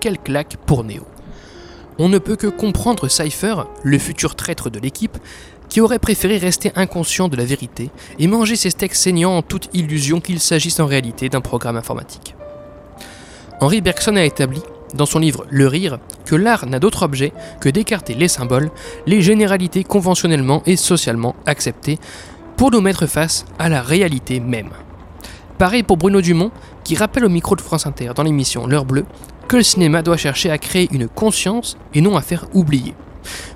Quelle 0.01 0.19
claque 0.19 0.57
pour 0.65 0.83
Neo. 0.83 1.07
On 1.99 2.09
ne 2.09 2.19
peut 2.19 2.37
que 2.37 2.47
comprendre 2.47 3.09
Cypher, 3.09 3.65
le 3.83 3.99
futur 3.99 4.35
traître 4.35 4.71
de 4.71 4.79
l'équipe, 4.79 5.19
qui 5.69 5.81
aurait 5.81 5.99
préféré 5.99 6.39
rester 6.39 6.73
inconscient 6.75 7.29
de 7.29 7.37
la 7.37 7.45
vérité 7.45 7.91
et 8.19 8.27
manger 8.27 8.57
ses 8.57 8.71
steaks 8.71 8.95
saignants 8.95 9.37
en 9.37 9.43
toute 9.43 9.69
illusion 9.75 10.21
qu'il 10.21 10.41
s'agisse 10.41 10.81
en 10.81 10.87
réalité 10.87 11.29
d'un 11.29 11.41
programme 11.41 11.77
informatique. 11.77 12.35
Henri 13.61 13.81
Bergson 13.81 14.17
a 14.17 14.25
établi, 14.25 14.61
dans 14.95 15.07
son 15.07 15.19
livre 15.19 15.47
Le 15.51 15.67
Rire, 15.67 15.99
que 16.25 16.37
l'art 16.37 16.67
n'a 16.67 16.79
d'autre 16.79 17.03
objet 17.03 17.33
que 17.61 17.69
d'écarter 17.69 18.15
les 18.15 18.29
symboles, 18.29 18.71
les 19.07 19.23
généralités 19.23 19.85
conventionnellement 19.85 20.63
et 20.67 20.77
socialement 20.77 21.35
acceptées, 21.47 21.99
pour 22.57 22.71
nous 22.71 22.81
mettre 22.81 23.07
face 23.07 23.45
à 23.59 23.69
la 23.69 23.83
réalité 23.83 24.41
même. 24.41 24.71
Pareil 25.59 25.83
pour 25.83 25.97
Bruno 25.97 26.21
Dumont, 26.21 26.51
qui 26.85 26.97
rappelle 26.97 27.25
au 27.25 27.29
micro 27.29 27.57
de 27.57 27.61
France 27.61 27.87
Inter 27.87 28.13
dans 28.15 28.23
l'émission 28.23 28.67
L'heure 28.67 28.85
bleue 28.85 29.07
que 29.49 29.57
le 29.57 29.63
cinéma 29.63 30.03
doit 30.03 30.17
chercher 30.17 30.51
à 30.51 30.59
créer 30.59 30.89
une 30.93 31.09
conscience 31.09 31.77
et 31.95 32.01
non 32.01 32.17
à 32.17 32.23
faire 32.23 32.47
oublier. 32.55 32.95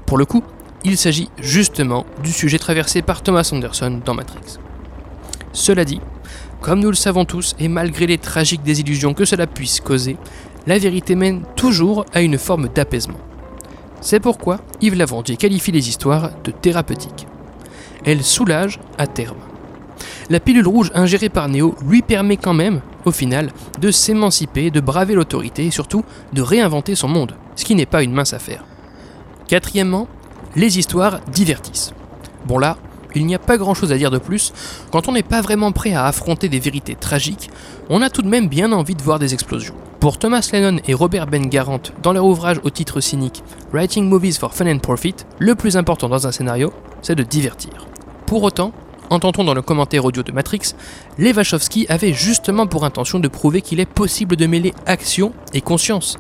Pour 0.06 0.18
le 0.18 0.24
coup, 0.24 0.42
il 0.84 0.96
s'agit 0.96 1.28
justement 1.38 2.06
du 2.22 2.32
sujet 2.32 2.58
traversé 2.58 3.02
par 3.02 3.22
Thomas 3.22 3.48
Anderson 3.52 4.00
dans 4.04 4.14
Matrix. 4.14 4.58
Cela 5.52 5.84
dit, 5.84 6.00
comme 6.60 6.80
nous 6.80 6.90
le 6.90 6.96
savons 6.96 7.24
tous, 7.24 7.54
et 7.58 7.68
malgré 7.68 8.06
les 8.06 8.18
tragiques 8.18 8.62
désillusions 8.62 9.14
que 9.14 9.24
cela 9.24 9.46
puisse 9.46 9.80
causer, 9.80 10.16
la 10.66 10.78
vérité 10.78 11.14
mène 11.14 11.42
toujours 11.56 12.04
à 12.12 12.20
une 12.20 12.38
forme 12.38 12.68
d'apaisement. 12.68 13.18
C'est 14.00 14.20
pourquoi 14.20 14.60
Yves 14.80 14.94
Lavandier 14.94 15.36
qualifie 15.36 15.72
les 15.72 15.88
histoires 15.88 16.30
de 16.44 16.50
thérapeutiques 16.50 17.26
elle 18.04 18.22
soulage 18.22 18.80
à 18.98 19.06
terme. 19.06 19.38
La 20.28 20.40
pilule 20.40 20.66
rouge 20.66 20.90
ingérée 20.94 21.28
par 21.28 21.48
Neo 21.48 21.74
lui 21.84 22.02
permet 22.02 22.36
quand 22.36 22.54
même, 22.54 22.80
au 23.04 23.10
final, 23.10 23.50
de 23.80 23.90
s'émanciper, 23.90 24.70
de 24.70 24.80
braver 24.80 25.14
l'autorité 25.14 25.66
et 25.66 25.70
surtout 25.70 26.04
de 26.32 26.42
réinventer 26.42 26.94
son 26.94 27.08
monde, 27.08 27.34
ce 27.56 27.64
qui 27.64 27.74
n'est 27.74 27.86
pas 27.86 28.02
une 28.02 28.12
mince 28.12 28.32
affaire. 28.32 28.64
Quatrièmement, 29.48 30.06
les 30.56 30.78
histoires 30.78 31.20
divertissent. 31.32 31.92
Bon 32.46 32.58
là, 32.58 32.76
il 33.14 33.26
n'y 33.26 33.34
a 33.34 33.40
pas 33.40 33.56
grand 33.56 33.74
chose 33.74 33.92
à 33.92 33.98
dire 33.98 34.10
de 34.10 34.18
plus, 34.18 34.52
quand 34.92 35.08
on 35.08 35.12
n'est 35.12 35.22
pas 35.22 35.40
vraiment 35.40 35.72
prêt 35.72 35.94
à 35.94 36.06
affronter 36.06 36.48
des 36.48 36.60
vérités 36.60 36.94
tragiques, 36.94 37.50
on 37.88 38.02
a 38.02 38.10
tout 38.10 38.22
de 38.22 38.28
même 38.28 38.48
bien 38.48 38.72
envie 38.72 38.94
de 38.94 39.02
voir 39.02 39.18
des 39.18 39.34
explosions. 39.34 39.74
Pour 39.98 40.18
Thomas 40.18 40.48
Lennon 40.52 40.80
et 40.86 40.94
Robert 40.94 41.26
Ben 41.26 41.46
Garant, 41.48 41.82
dans 42.02 42.12
leur 42.12 42.24
ouvrage 42.24 42.60
au 42.62 42.70
titre 42.70 43.00
cynique 43.00 43.42
Writing 43.72 44.08
Movies 44.08 44.38
for 44.38 44.54
Fun 44.54 44.66
and 44.72 44.78
Profit, 44.78 45.16
le 45.38 45.54
plus 45.54 45.76
important 45.76 46.08
dans 46.08 46.26
un 46.26 46.32
scénario, 46.32 46.72
c'est 47.02 47.14
de 47.14 47.22
divertir. 47.22 47.86
Pour 48.26 48.42
autant, 48.42 48.72
entend-on 49.10 49.44
dans 49.44 49.54
le 49.54 49.62
commentaire 49.62 50.04
audio 50.04 50.22
de 50.22 50.32
Matrix, 50.32 50.74
les 51.18 51.32
avaient 51.88 52.12
justement 52.12 52.66
pour 52.66 52.84
intention 52.84 53.18
de 53.18 53.28
prouver 53.28 53.60
qu'il 53.60 53.80
est 53.80 53.86
possible 53.86 54.36
de 54.36 54.46
mêler 54.46 54.72
action 54.86 55.32
et 55.52 55.60
conscience. 55.60 56.16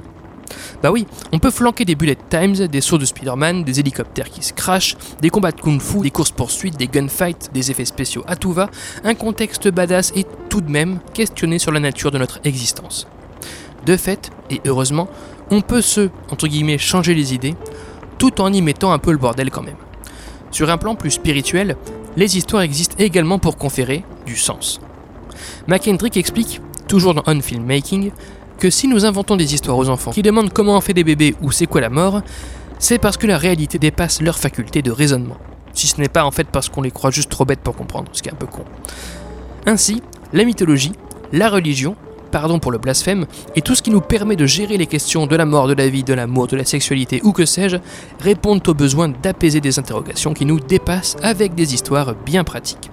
Bah 0.82 0.90
oui, 0.90 1.06
on 1.32 1.38
peut 1.38 1.50
flanquer 1.50 1.84
des 1.84 1.94
bullet 1.94 2.16
times, 2.28 2.66
des 2.66 2.80
sauts 2.80 2.98
de 2.98 3.04
Spider-Man, 3.04 3.64
des 3.64 3.80
hélicoptères 3.80 4.28
qui 4.28 4.42
se 4.42 4.52
crashent, 4.52 4.96
des 5.20 5.30
combats 5.30 5.52
de 5.52 5.60
kung-fu, 5.60 6.00
des 6.00 6.10
courses-poursuites, 6.10 6.76
des 6.76 6.88
gunfights, 6.88 7.50
des 7.52 7.70
effets 7.70 7.84
spéciaux 7.84 8.24
à 8.26 8.36
tout 8.36 8.52
va, 8.52 8.68
un 9.04 9.14
contexte 9.14 9.68
badass 9.68 10.12
et 10.16 10.26
tout 10.48 10.60
de 10.60 10.70
même 10.70 10.98
questionner 11.14 11.58
sur 11.58 11.72
la 11.72 11.80
nature 11.80 12.10
de 12.10 12.18
notre 12.18 12.40
existence. 12.44 13.06
De 13.86 13.96
fait, 13.96 14.30
et 14.50 14.60
heureusement, 14.66 15.08
on 15.50 15.60
peut 15.60 15.82
se, 15.82 16.10
entre 16.30 16.48
guillemets, 16.48 16.78
changer 16.78 17.14
les 17.14 17.34
idées, 17.34 17.54
tout 18.18 18.40
en 18.40 18.52
y 18.52 18.60
mettant 18.60 18.92
un 18.92 18.98
peu 18.98 19.12
le 19.12 19.18
bordel 19.18 19.50
quand 19.50 19.62
même. 19.62 19.76
Sur 20.50 20.70
un 20.70 20.78
plan 20.78 20.94
plus 20.94 21.12
spirituel, 21.12 21.76
les 22.16 22.36
histoires 22.36 22.62
existent 22.62 22.96
également 22.98 23.38
pour 23.38 23.56
conférer 23.56 24.04
du 24.26 24.36
sens. 24.36 24.80
McKendrick 25.68 26.16
explique, 26.16 26.60
toujours 26.88 27.14
dans 27.14 27.22
On 27.26 27.40
Filmmaking, 27.40 28.10
que 28.58 28.70
si 28.70 28.88
nous 28.88 29.04
inventons 29.04 29.36
des 29.36 29.54
histoires 29.54 29.78
aux 29.78 29.88
enfants 29.88 30.10
qui 30.10 30.22
demandent 30.22 30.52
comment 30.52 30.76
on 30.76 30.80
fait 30.80 30.92
des 30.92 31.04
bébés 31.04 31.34
ou 31.40 31.50
c'est 31.50 31.66
quoi 31.66 31.80
la 31.80 31.88
mort, 31.88 32.22
c'est 32.78 32.98
parce 32.98 33.16
que 33.16 33.26
la 33.26 33.38
réalité 33.38 33.78
dépasse 33.78 34.20
leur 34.20 34.38
faculté 34.38 34.82
de 34.82 34.90
raisonnement. 34.90 35.36
Si 35.72 35.86
ce 35.86 36.00
n'est 36.00 36.08
pas 36.08 36.24
en 36.24 36.30
fait 36.30 36.48
parce 36.48 36.68
qu'on 36.68 36.82
les 36.82 36.90
croit 36.90 37.10
juste 37.10 37.30
trop 37.30 37.44
bêtes 37.44 37.60
pour 37.60 37.76
comprendre, 37.76 38.08
ce 38.12 38.22
qui 38.22 38.28
est 38.28 38.32
un 38.32 38.36
peu 38.36 38.46
con. 38.46 38.64
Ainsi, 39.66 40.02
la 40.32 40.44
mythologie, 40.44 40.92
la 41.32 41.48
religion, 41.48 41.94
pardon 42.30 42.58
pour 42.58 42.72
le 42.72 42.78
blasphème, 42.78 43.26
et 43.56 43.62
tout 43.62 43.74
ce 43.74 43.82
qui 43.82 43.90
nous 43.90 44.00
permet 44.00 44.36
de 44.36 44.46
gérer 44.46 44.76
les 44.76 44.86
questions 44.86 45.26
de 45.26 45.36
la 45.36 45.44
mort, 45.44 45.68
de 45.68 45.74
la 45.74 45.88
vie, 45.88 46.04
de 46.04 46.14
l'amour, 46.14 46.46
de 46.46 46.56
la 46.56 46.64
sexualité 46.64 47.20
ou 47.24 47.32
que 47.32 47.44
sais-je, 47.44 47.76
répondent 48.20 48.66
au 48.66 48.74
besoin 48.74 49.08
d'apaiser 49.08 49.60
des 49.60 49.78
interrogations 49.78 50.34
qui 50.34 50.44
nous 50.44 50.60
dépassent 50.60 51.16
avec 51.22 51.54
des 51.54 51.74
histoires 51.74 52.14
bien 52.14 52.44
pratiques. 52.44 52.90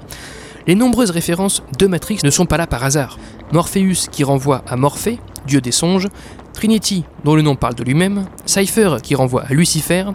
Les 0.68 0.76
nombreuses 0.76 1.12
références 1.12 1.64
de 1.78 1.88
Matrix 1.88 2.20
ne 2.24 2.30
sont 2.30 2.46
pas 2.46 2.58
là 2.58 2.68
par 2.68 2.84
hasard. 2.84 3.18
Morpheus 3.54 4.10
qui 4.12 4.26
renvoie 4.26 4.64
à 4.68 4.76
Morphée, 4.76 5.20
dieu 5.46 5.62
des 5.62 5.72
songes, 5.72 6.10
Trinity, 6.58 7.06
dont 7.24 7.36
le 7.36 7.44
nom 7.44 7.56
parle 7.56 7.76
de 7.76 7.84
lui-même, 7.84 8.26
Cypher, 8.46 8.98
qui 9.02 9.16
renvoie 9.16 9.44
à 9.44 9.54
Lucifer, 9.54 10.06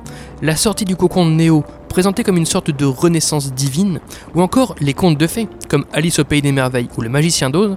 la 0.43 0.57
sortie 0.57 0.85
du 0.85 0.97
cocon 0.97 1.25
de 1.25 1.31
Néo, 1.31 1.65
présentée 1.89 2.25
comme 2.25 2.37
une 2.37 2.47
sorte 2.47 2.71
de 2.71 2.85
renaissance 2.85 3.53
divine, 3.53 4.01
ou 4.35 4.43
encore 4.43 4.75
les 4.81 4.93
contes 4.93 5.17
de 5.17 5.27
fées, 5.27 5.49
comme 5.69 5.85
Alice 5.93 6.19
au 6.19 6.25
Pays 6.25 6.43
des 6.43 6.51
Merveilles 6.51 6.89
ou 6.99 7.01
Le 7.01 7.09
Magicien 7.09 7.49
d'Oz, 7.49 7.77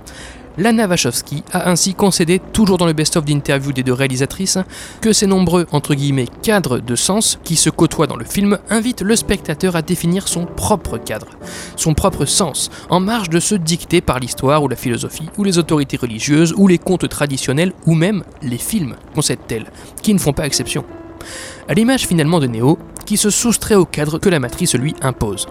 Lana 0.57 0.87
Wachowski 0.87 1.43
a 1.51 1.69
ainsi 1.69 1.93
concédé, 1.93 2.39
toujours 2.53 2.77
dans 2.77 2.85
le 2.85 2.93
best-of 2.93 3.25
d'interview 3.25 3.73
des 3.73 3.83
deux 3.83 3.93
réalisatrices, 3.93 4.57
que 5.01 5.11
ces 5.11 5.27
nombreux 5.27 5.67
cadres 6.41 6.79
de 6.79 6.95
sens 6.95 7.39
qui 7.43 7.55
se 7.55 7.69
côtoient 7.69 8.07
dans 8.07 8.15
le 8.15 8.25
film 8.25 8.57
invitent 8.69 9.01
le 9.01 9.15
spectateur 9.15 9.75
à 9.75 9.81
définir 9.81 10.27
son 10.27 10.45
propre 10.45 10.97
cadre, 10.97 11.27
son 11.75 11.93
propre 11.93 12.25
sens, 12.25 12.69
en 12.89 12.99
marge 12.99 13.29
de 13.29 13.39
ceux 13.39 13.59
dictés 13.59 14.01
par 14.01 14.19
l'histoire 14.19 14.63
ou 14.63 14.67
la 14.67 14.75
philosophie, 14.75 15.29
ou 15.37 15.43
les 15.43 15.57
autorités 15.57 15.97
religieuses, 15.97 16.53
ou 16.55 16.67
les 16.67 16.77
contes 16.77 17.09
traditionnels, 17.09 17.73
ou 17.85 17.93
même 17.93 18.23
les 18.41 18.57
films, 18.57 18.95
concède-t-elle, 19.13 19.71
qui 20.01 20.13
ne 20.13 20.19
font 20.19 20.33
pas 20.33 20.45
exception. 20.45 20.85
À 21.67 21.73
l'image 21.73 22.07
finalement 22.07 22.39
de 22.39 22.47
Neo, 22.47 22.77
qui 23.05 23.17
se 23.17 23.29
soustrait 23.29 23.75
au 23.75 23.85
cadre 23.85 24.19
que 24.19 24.29
la 24.29 24.39
matrice 24.39 24.75
lui 24.75 24.95
impose. 25.01 25.47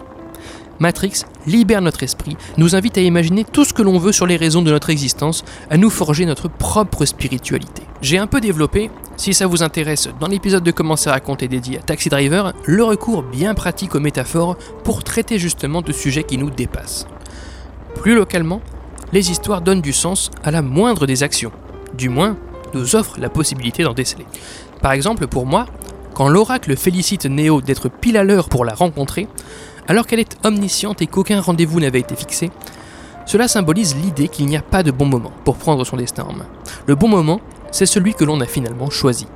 Matrix 0.79 1.23
libère 1.47 1.81
notre 1.81 2.03
esprit, 2.03 2.37
nous 2.57 2.75
invite 2.75 2.97
à 2.97 3.01
imaginer 3.01 3.45
tout 3.45 3.65
ce 3.65 3.73
que 3.73 3.81
l'on 3.81 3.97
veut 3.97 4.11
sur 4.11 4.25
les 4.25 4.37
raisons 4.37 4.61
de 4.61 4.71
notre 4.71 4.89
existence, 4.89 5.43
à 5.69 5.77
nous 5.77 5.89
forger 5.89 6.25
notre 6.25 6.49
propre 6.49 7.05
spiritualité. 7.05 7.83
J'ai 8.01 8.17
un 8.17 8.27
peu 8.27 8.41
développé, 8.41 8.89
si 9.17 9.33
ça 9.33 9.47
vous 9.47 9.63
intéresse, 9.63 10.09
dans 10.19 10.27
l'épisode 10.27 10.63
de 10.63 10.71
Commencer 10.71 11.09
à 11.09 11.13
raconter 11.13 11.47
dédié 11.47 11.77
à 11.77 11.81
Taxi 11.81 12.09
Driver, 12.09 12.53
le 12.65 12.83
recours 12.83 13.23
bien 13.23 13.53
pratique 13.53 13.95
aux 13.95 13.99
métaphores 13.99 14.57
pour 14.83 15.03
traiter 15.03 15.39
justement 15.39 15.81
de 15.81 15.91
sujets 15.91 16.23
qui 16.23 16.37
nous 16.37 16.49
dépassent. 16.49 17.07
Plus 17.95 18.15
localement, 18.15 18.61
les 19.13 19.31
histoires 19.31 19.61
donnent 19.61 19.81
du 19.81 19.93
sens 19.93 20.31
à 20.43 20.51
la 20.51 20.61
moindre 20.61 21.05
des 21.05 21.23
actions, 21.23 21.51
du 21.93 22.09
moins 22.09 22.37
nous 22.73 22.95
offrent 22.95 23.19
la 23.19 23.29
possibilité 23.29 23.83
d'en 23.83 23.93
déceler. 23.93 24.25
Par 24.81 24.91
exemple, 24.91 25.27
pour 25.27 25.45
moi, 25.45 25.65
quand 26.13 26.27
l'oracle 26.27 26.75
félicite 26.75 27.25
Néo 27.25 27.61
d'être 27.61 27.89
pile 27.89 28.17
à 28.17 28.23
l'heure 28.23 28.49
pour 28.49 28.65
la 28.65 28.73
rencontrer, 28.73 29.27
alors 29.87 30.07
qu'elle 30.07 30.19
est 30.19 30.37
omnisciente 30.45 31.01
et 31.01 31.07
qu'aucun 31.07 31.41
rendez-vous 31.41 31.79
n'avait 31.79 31.99
été 31.99 32.15
fixé, 32.15 32.51
cela 33.25 33.47
symbolise 33.47 33.95
l'idée 33.95 34.27
qu'il 34.27 34.45
n'y 34.45 34.57
a 34.57 34.61
pas 34.61 34.83
de 34.83 34.91
bon 34.91 35.05
moment 35.05 35.31
pour 35.43 35.57
prendre 35.57 35.83
son 35.83 35.97
destin 35.97 36.23
en 36.23 36.33
main. 36.33 36.47
Le 36.85 36.95
bon 36.95 37.07
moment, 37.07 37.41
c'est 37.71 37.85
celui 37.85 38.13
que 38.13 38.23
l'on 38.23 38.39
a 38.39 38.45
finalement 38.45 38.89
choisi. 38.89 39.27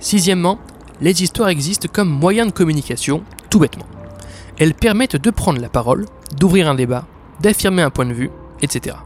Sixièmement, 0.00 0.58
les 1.00 1.22
histoires 1.22 1.48
existent 1.48 1.88
comme 1.92 2.08
moyen 2.08 2.46
de 2.46 2.50
communication, 2.50 3.22
tout 3.48 3.60
bêtement. 3.60 3.86
Elles 4.58 4.74
permettent 4.74 5.16
de 5.16 5.30
prendre 5.30 5.60
la 5.60 5.68
parole, 5.68 6.06
d'ouvrir 6.36 6.68
un 6.68 6.74
débat, 6.74 7.06
d'affirmer 7.40 7.82
un 7.82 7.90
point 7.90 8.06
de 8.06 8.12
vue, 8.12 8.30
etc. 8.62 8.96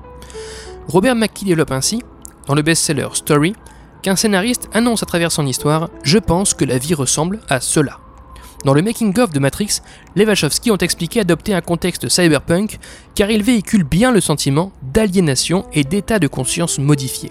Robert 0.88 1.14
McKee 1.14 1.44
développe 1.44 1.70
ainsi, 1.70 2.02
dans 2.46 2.54
le 2.54 2.62
best-seller 2.62 3.08
Story, 3.12 3.54
qu'un 4.02 4.16
scénariste 4.16 4.68
annonce 4.72 5.02
à 5.02 5.06
travers 5.06 5.32
son 5.32 5.46
histoire 5.46 5.88
Je 6.02 6.18
pense 6.18 6.54
que 6.54 6.64
la 6.64 6.78
vie 6.78 6.94
ressemble 6.94 7.40
à 7.48 7.60
cela. 7.60 8.00
Dans 8.64 8.72
le 8.72 8.80
making-of 8.80 9.30
de 9.30 9.38
Matrix, 9.38 9.80
les 10.16 10.24
Wachowski 10.24 10.70
ont 10.70 10.78
expliqué 10.78 11.20
adopter 11.20 11.52
un 11.52 11.60
contexte 11.60 12.08
cyberpunk 12.08 12.78
car 13.14 13.30
il 13.30 13.42
véhicule 13.42 13.84
bien 13.84 14.10
le 14.10 14.22
sentiment 14.22 14.72
d'aliénation 14.82 15.66
et 15.74 15.84
d'état 15.84 16.18
de 16.18 16.28
conscience 16.28 16.78
modifié. 16.78 17.30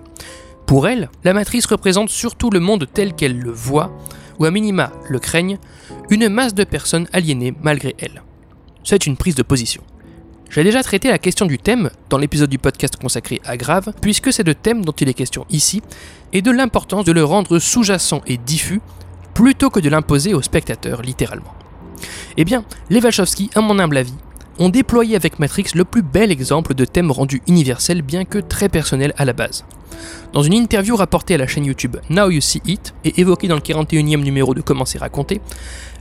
Pour 0.67 0.87
elle, 0.87 1.09
la 1.23 1.33
matrice 1.33 1.65
représente 1.65 2.09
surtout 2.09 2.51
le 2.51 2.59
monde 2.59 2.87
tel 2.93 3.13
qu'elle 3.13 3.39
le 3.39 3.51
voit, 3.51 3.91
ou 4.39 4.45
à 4.45 4.51
minima 4.51 4.91
le 5.09 5.19
craignent, 5.19 5.57
une 6.11 6.29
masse 6.29 6.53
de 6.53 6.63
personnes 6.63 7.07
aliénées 7.13 7.55
malgré 7.63 7.95
elle. 7.97 8.21
C'est 8.83 9.07
une 9.07 9.17
prise 9.17 9.35
de 9.35 9.43
position. 9.43 9.81
J'ai 10.51 10.63
déjà 10.63 10.83
traité 10.83 11.09
la 11.09 11.17
question 11.17 11.47
du 11.47 11.57
thème 11.57 11.89
dans 12.11 12.19
l'épisode 12.19 12.49
du 12.49 12.59
podcast 12.59 12.95
consacré 12.95 13.41
à 13.43 13.57
Grave, 13.57 13.91
puisque 14.01 14.31
c'est 14.31 14.43
de 14.43 14.53
thème 14.53 14.85
dont 14.85 14.91
il 14.91 15.09
est 15.09 15.15
question 15.15 15.47
ici, 15.49 15.81
et 16.31 16.43
de 16.43 16.51
l'importance 16.51 17.05
de 17.05 17.11
le 17.11 17.23
rendre 17.23 17.57
sous-jacent 17.57 18.21
et 18.27 18.37
diffus 18.37 18.79
plutôt 19.33 19.69
que 19.69 19.79
de 19.79 19.89
l'imposer 19.89 20.33
aux 20.33 20.41
spectateurs 20.41 21.01
littéralement. 21.01 21.53
Eh 22.37 22.45
bien, 22.45 22.63
les 22.89 23.01
à 23.55 23.61
mon 23.61 23.79
humble 23.79 23.97
avis, 23.97 24.13
ont 24.59 24.69
déployé 24.69 25.15
avec 25.15 25.39
Matrix 25.39 25.65
le 25.73 25.83
plus 25.83 26.03
bel 26.03 26.31
exemple 26.31 26.73
de 26.73 26.85
thème 26.85 27.11
rendu 27.11 27.41
universel 27.47 28.01
bien 28.01 28.25
que 28.25 28.37
très 28.37 28.69
personnel 28.69 29.13
à 29.17 29.25
la 29.25 29.33
base. 29.33 29.65
Dans 30.33 30.43
une 30.43 30.53
interview 30.53 30.95
rapportée 30.95 31.35
à 31.35 31.37
la 31.37 31.47
chaîne 31.47 31.65
YouTube 31.65 31.97
Now 32.09 32.29
You 32.29 32.41
See 32.41 32.61
It 32.65 32.93
et 33.03 33.21
évoquée 33.21 33.47
dans 33.47 33.55
le 33.55 33.61
41e 33.61 34.21
numéro 34.21 34.53
de 34.53 34.61
Comment 34.61 34.85
c'est 34.85 34.97
raconté, 34.97 35.41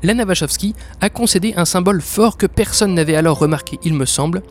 Lana 0.03 0.25
Wachowski 0.25 0.75
a 1.01 1.11
concédé 1.11 1.55
un 1.57 1.65
symbole 1.65 2.01
fort 2.01 2.37
que 2.37 2.47
personne 2.47 2.95
n'avait 2.95 3.15
alors 3.15 3.39
remarqué, 3.39 3.79
il 3.85 3.95
me 3.95 4.07
semble. 4.07 4.43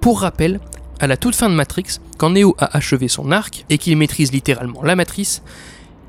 Pour 0.00 0.20
rappel, 0.20 0.60
à 0.98 1.06
la 1.06 1.16
toute 1.16 1.34
fin 1.34 1.48
de 1.48 1.54
Matrix, 1.54 1.98
quand 2.18 2.30
Neo 2.30 2.54
a 2.58 2.76
achevé 2.76 3.08
son 3.08 3.30
arc 3.30 3.64
et 3.70 3.78
qu'il 3.78 3.96
maîtrise 3.96 4.32
littéralement 4.32 4.82
la 4.82 4.96
matrice, 4.96 5.42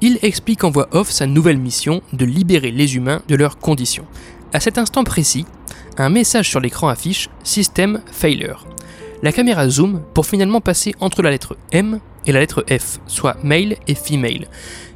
il 0.01 0.17
explique 0.23 0.63
en 0.63 0.71
voix 0.71 0.89
off 0.91 1.09
sa 1.09 1.27
nouvelle 1.27 1.59
mission 1.59 2.01
de 2.11 2.25
libérer 2.25 2.71
les 2.71 2.95
humains 2.95 3.21
de 3.27 3.35
leurs 3.35 3.59
conditions. 3.59 4.05
À 4.51 4.59
cet 4.59 4.77
instant 4.77 5.03
précis, 5.03 5.45
un 5.97 6.09
message 6.09 6.49
sur 6.49 6.59
l'écran 6.59 6.89
affiche 6.89 7.29
System 7.43 8.01
Failure. 8.11 8.65
La 9.21 9.31
caméra 9.31 9.69
zoom 9.69 10.01
pour 10.13 10.25
finalement 10.25 10.61
passer 10.61 10.95
entre 10.99 11.21
la 11.21 11.29
lettre 11.29 11.55
M 11.71 11.99
et 12.25 12.31
la 12.31 12.39
lettre 12.39 12.65
F, 12.67 12.99
soit 13.05 13.37
male 13.43 13.75
et 13.87 13.95
female, 13.95 14.47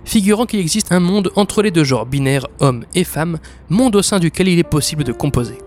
figurant 0.03 0.45
qu'il 0.45 0.59
existe 0.59 0.91
un 0.91 0.99
monde 0.99 1.31
entre 1.35 1.61
les 1.61 1.71
deux 1.71 1.83
genres 1.83 2.07
binaires 2.07 2.47
homme 2.59 2.85
et 2.95 3.03
femme, 3.03 3.37
monde 3.69 3.95
au 3.95 4.01
sein 4.01 4.19
duquel 4.19 4.47
il 4.47 4.57
est 4.57 4.63
possible 4.63 5.03
de 5.03 5.11
composer. 5.11 5.59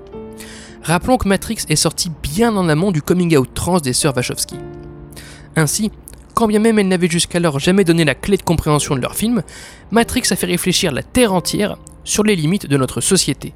Rappelons 0.83 1.19
que 1.19 1.29
Matrix 1.29 1.65
est 1.69 1.77
sorti 1.77 2.11
bien 2.23 2.57
en 2.57 2.69
amont 2.69 2.91
du 2.91 3.03
coming 3.03 3.37
out 3.37 3.51
trans 3.55 3.79
des 3.79 3.93
sœurs 3.93 4.17
Wachowski. 4.17 4.57
Ainsi, 5.55 5.91
quand 6.39 6.47
bien 6.47 6.61
même 6.61 6.79
elles 6.79 6.87
n'avaient 6.87 7.09
jusqu'alors 7.09 7.59
jamais 7.59 7.83
donné 7.83 8.05
la 8.05 8.15
clé 8.15 8.37
de 8.37 8.45
compréhension 8.45 8.95
de 8.95 9.01
leur 9.01 9.17
film, 9.17 9.43
Matrix 9.91 10.23
a 10.31 10.37
fait 10.37 10.47
réfléchir 10.47 10.93
la 10.93 11.03
Terre 11.03 11.33
entière 11.33 11.79
sur 12.05 12.23
les 12.23 12.37
limites 12.37 12.69
de 12.69 12.77
notre 12.77 13.01
société. 13.01 13.55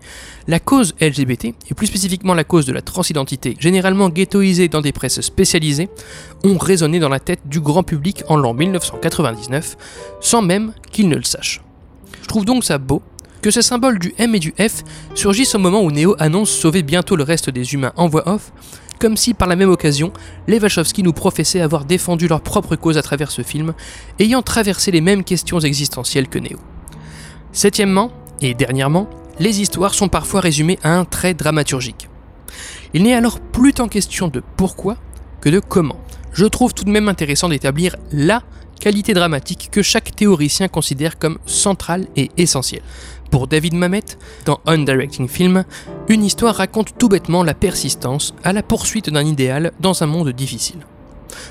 La 0.49 0.59
cause 0.59 0.93
LGBT, 1.01 1.55
et 1.71 1.75
plus 1.77 1.87
spécifiquement 1.87 2.35
la 2.35 2.43
cause 2.43 2.67
de 2.67 2.73
la 2.73 2.83
transidentité, 2.83 3.57
généralement 3.61 4.09
ghettoisée 4.09 4.67
dans 4.67 4.81
des 4.81 4.91
presses 4.91 5.21
spécialisées, 5.21 5.91
ont 6.43 6.59
résonné 6.59 6.99
dans 6.99 7.09
la 7.09 7.21
tête 7.21 7.43
du 7.45 7.61
grand 7.61 7.85
public 7.85 8.25
en 8.27 8.35
l'an 8.35 8.53
1999, 8.53 9.77
sans 10.21 10.43
même 10.43 10.73
qu'ils 10.91 11.09
ne 11.09 11.15
le 11.15 11.23
sachent. 11.23 11.63
Je 12.21 12.27
trouve 12.27 12.45
donc 12.45 12.65
ça 12.65 12.79
beau 12.79 13.01
que 13.43 13.53
ce 13.53 13.63
symbole 13.63 14.01
du 14.01 14.13
M 14.19 14.35
et 14.35 14.41
du 14.41 14.55
F 14.59 14.83
surgisse 15.15 15.55
au 15.55 15.61
moment 15.61 15.83
où 15.83 15.93
Neo 15.93 16.17
annonce 16.19 16.51
sauver 16.51 16.83
bientôt 16.83 17.15
le 17.15 17.23
reste 17.23 17.49
des 17.49 17.75
humains 17.75 17.93
en 17.95 18.09
voix 18.09 18.29
off, 18.29 18.53
comme 19.03 19.17
si 19.17 19.35
par 19.35 19.49
la 19.49 19.57
même 19.57 19.69
occasion, 19.69 20.13
les 20.47 20.61
Wachowski 20.61 21.03
nous 21.03 21.13
professaient 21.13 21.61
avoir 21.61 21.85
défendu 21.85 22.29
leur 22.29 22.41
propre 22.41 22.77
cause 22.77 22.99
à 22.99 23.03
travers 23.03 23.33
ce 23.33 23.43
film, 23.43 23.75
ayant 24.21 24.43
traversé 24.43 24.93
les 24.93 25.01
mêmes 25.01 25.25
questions 25.25 25.59
existentielles 25.59 26.29
que 26.29 26.39
Neo. 26.39 26.61
Septièmement, 27.51 28.13
et 28.41 28.55
dernièrement, 28.55 29.11
les 29.41 29.61
histoires 29.61 29.95
sont 29.95 30.09
parfois 30.09 30.41
résumées 30.41 30.79
à 30.85 30.97
un 30.97 31.05
trait 31.05 31.35
dramaturgique. 31.35 32.09
Il 32.95 33.03
n'est 33.03 33.15
alors 33.15 33.41
plus 33.41 33.73
tant 33.73 33.89
question 33.89 34.29
de 34.29 34.41
pourquoi 34.57 34.97
que 35.41 35.49
de 35.49 35.59
comment. 35.59 35.99
Je 36.33 36.47
trouve 36.47 36.73
tout 36.73 36.85
de 36.85 36.91
même 36.91 37.09
intéressant 37.09 37.49
d'établir 37.49 37.97
la 38.13 38.45
qualité 38.79 39.15
dramatique 39.15 39.71
que 39.73 39.83
chaque 39.83 40.15
théoricien 40.15 40.69
considère 40.69 41.19
comme 41.19 41.39
centrale 41.45 42.07
et 42.15 42.31
essentielle. 42.37 42.83
Pour 43.33 43.47
David 43.47 43.73
Mamet, 43.73 44.05
dans 44.45 44.61
Undirecting 44.67 45.27
Film, 45.27 45.65
Une 46.09 46.23
histoire 46.23 46.55
raconte 46.55 46.99
tout 46.99 47.09
bêtement 47.09 47.43
la 47.43 47.55
persistance 47.55 48.35
à 48.45 48.53
la 48.53 48.63
poursuite 48.63 49.09
d'un 49.09 49.25
idéal 49.25 49.73
dans 49.81 50.03
un 50.03 50.07
monde 50.07 50.29
difficile. 50.29 50.87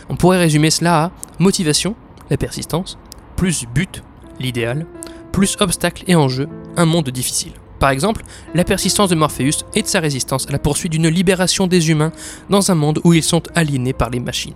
On 0.07 0.15
pourrait 0.15 0.37
résumer 0.37 0.69
cela 0.69 1.05
à 1.05 1.11
motivation, 1.39 1.95
la 2.29 2.37
persistance, 2.37 2.99
plus 3.35 3.65
but, 3.73 4.03
l'idéal, 4.39 4.85
plus 5.31 5.57
obstacle 5.59 6.03
et 6.05 6.13
enjeu, 6.13 6.47
un 6.77 6.85
monde 6.85 7.09
difficile. 7.09 7.53
Par 7.79 7.89
exemple, 7.89 8.21
la 8.53 8.63
persistance 8.63 9.09
de 9.09 9.15
Morpheus 9.15 9.65
et 9.73 9.81
de 9.81 9.87
sa 9.87 10.01
résistance 10.01 10.47
à 10.47 10.51
la 10.51 10.59
poursuite 10.59 10.91
d'une 10.91 11.07
libération 11.07 11.65
des 11.65 11.89
humains 11.89 12.11
dans 12.51 12.69
un 12.69 12.75
monde 12.75 13.01
où 13.03 13.13
ils 13.13 13.23
sont 13.23 13.41
aliénés 13.55 13.93
par 13.93 14.11
les 14.11 14.19
machines. 14.19 14.53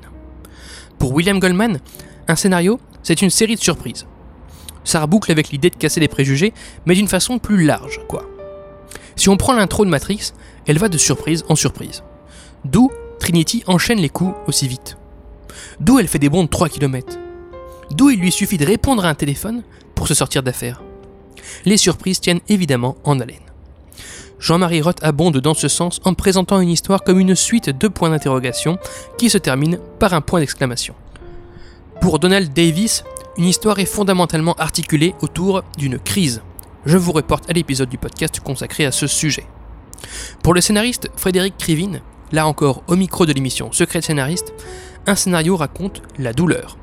Pour 1.00 1.12
William 1.12 1.40
Goldman, 1.40 1.80
un 2.28 2.36
scénario, 2.36 2.80
c'est 3.02 3.24
une 3.24 3.32
série 3.32 3.56
de 3.56 3.62
surprises. 3.62 4.06
Ça 4.86 5.02
reboucle 5.02 5.32
avec 5.32 5.50
l'idée 5.50 5.70
de 5.70 5.76
casser 5.76 6.00
les 6.00 6.08
préjugés, 6.08 6.54
mais 6.86 6.96
d'une 6.96 7.10
façon 7.10 7.38
plus 7.38 7.66
large, 7.66 8.00
quoi. 8.08 8.24
Si 9.18 9.28
on 9.28 9.36
prend 9.36 9.54
l'intro 9.54 9.84
de 9.84 9.90
Matrix, 9.90 10.32
elle 10.68 10.78
va 10.78 10.88
de 10.88 10.98
surprise 10.98 11.44
en 11.50 11.56
surprise. 11.56 12.04
D'où 12.64 12.90
Trinity 13.20 13.64
enchaîne 13.68 14.00
les 14.00 14.10
coups 14.10 14.36
aussi 14.48 14.68
vite. 14.68 14.98
D'où 15.82 16.00
elle 16.00 16.08
fait 16.08 16.20
des 16.20 16.30
bonds 16.30 16.44
de 16.44 16.50
3 16.50 16.70
km. 16.70 17.18
D'où 17.92 18.10
il 18.10 18.20
lui 18.20 18.32
suffit 18.32 18.58
de 18.58 18.66
répondre 18.66 19.06
à 19.06 19.10
un 19.10 19.16
téléphone 19.16 19.64
pour 19.94 20.08
se 20.08 20.14
sortir 20.14 20.42
d'affaires 20.42 20.82
les 21.66 21.78
surprises 21.78 22.20
tiennent 22.20 22.42
évidemment 22.50 22.96
en 23.04 23.20
haleine. 23.20 23.40
Jean-Marie 24.40 24.82
Roth 24.82 25.02
abonde 25.02 25.38
dans 25.38 25.54
ce 25.54 25.68
sens 25.68 26.02
en 26.04 26.14
présentant 26.14 26.60
une 26.60 26.70
histoire 26.70 27.04
comme 27.04 27.20
une 27.20 27.36
suite 27.36 27.70
de 27.70 27.88
points 27.88 28.10
d'interrogation 28.10 28.78
qui 29.18 29.30
se 29.30 29.38
termine 29.38 29.80
par 29.98 30.14
un 30.14 30.22
point 30.22 30.40
d'exclamation. 30.40 30.94
Pour 32.02 32.20
Donald 32.20 32.54
Davis, 32.54 33.04
une 33.38 33.46
histoire 33.46 33.80
est 33.80 33.86
fondamentalement 33.86 34.54
articulée 34.54 35.14
autour 35.22 35.64
d'une 35.78 36.00
crise. 36.00 36.42
Je 36.86 36.98
vous 36.98 37.12
reporte 37.12 37.50
à 37.50 37.54
l'épisode 37.54 37.90
du 37.90 37.98
podcast 37.98 38.40
consacré 38.40 38.86
à 38.86 38.92
ce 38.92 39.08
sujet. 39.08 39.46
Pour 40.42 40.54
le 40.54 40.62
scénariste 40.62 41.10
Frédéric 41.18 41.58
Krivine, 41.58 42.02
là 42.32 42.48
encore 42.48 42.84
au 42.88 42.96
micro 42.96 43.26
de 43.26 43.34
l'émission 43.34 43.72
Secret 43.72 44.02
Scénariste, 44.02 44.54
un 45.08 45.16
scénario 45.16 45.58
raconte 45.58 46.02
la 46.18 46.32
douleur. 46.32 46.78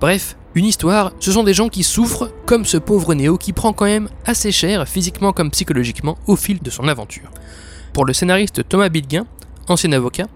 Bref, 0.00 0.36
une 0.54 0.64
histoire, 0.64 1.12
ce 1.20 1.32
sont 1.32 1.44
des 1.44 1.54
gens 1.54 1.68
qui 1.68 1.84
souffrent, 1.84 2.30
comme 2.46 2.64
ce 2.64 2.78
pauvre 2.78 3.14
Néo 3.14 3.38
qui 3.38 3.52
prend 3.52 3.72
quand 3.72 3.84
même 3.84 4.08
assez 4.24 4.52
cher, 4.52 4.88
physiquement 4.88 5.32
comme 5.32 5.50
psychologiquement, 5.50 6.18
au 6.26 6.36
fil 6.36 6.60
de 6.60 6.70
son 6.70 6.88
aventure. 6.88 7.30
Pour 7.92 8.04
le 8.04 8.12
scénariste 8.12 8.68
Thomas 8.68 8.88
Bilguin, 8.88 9.26
ancien 9.68 9.92
avocat, 9.92 10.26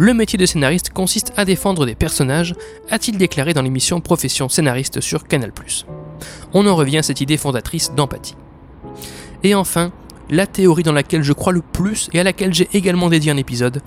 le 0.00 0.14
métier 0.14 0.38
de 0.38 0.46
scénariste 0.46 0.90
consiste 0.90 1.32
à 1.36 1.44
défendre 1.44 1.84
des 1.84 1.96
personnages, 1.96 2.54
a-t-il 2.88 3.18
déclaré 3.18 3.52
dans 3.52 3.62
l'émission 3.62 4.00
Profession 4.00 4.48
scénariste 4.48 5.00
sur 5.00 5.26
Canal+. 5.26 5.52
On 6.54 6.68
en 6.68 6.76
revient 6.76 6.98
à 6.98 7.02
cette 7.02 7.20
idée 7.20 7.36
fondatrice 7.36 7.92
d'empathie. 7.94 8.36
Et 9.42 9.56
enfin, 9.56 9.90
la 10.30 10.46
théorie 10.46 10.84
dans 10.84 10.92
laquelle 10.92 11.24
je 11.24 11.32
crois 11.32 11.52
le 11.52 11.62
plus 11.62 12.08
et 12.12 12.20
à 12.20 12.22
laquelle 12.22 12.54
j'ai 12.54 12.68
également 12.74 13.08
dédié 13.08 13.32
un 13.32 13.36
épisode, 13.36 13.82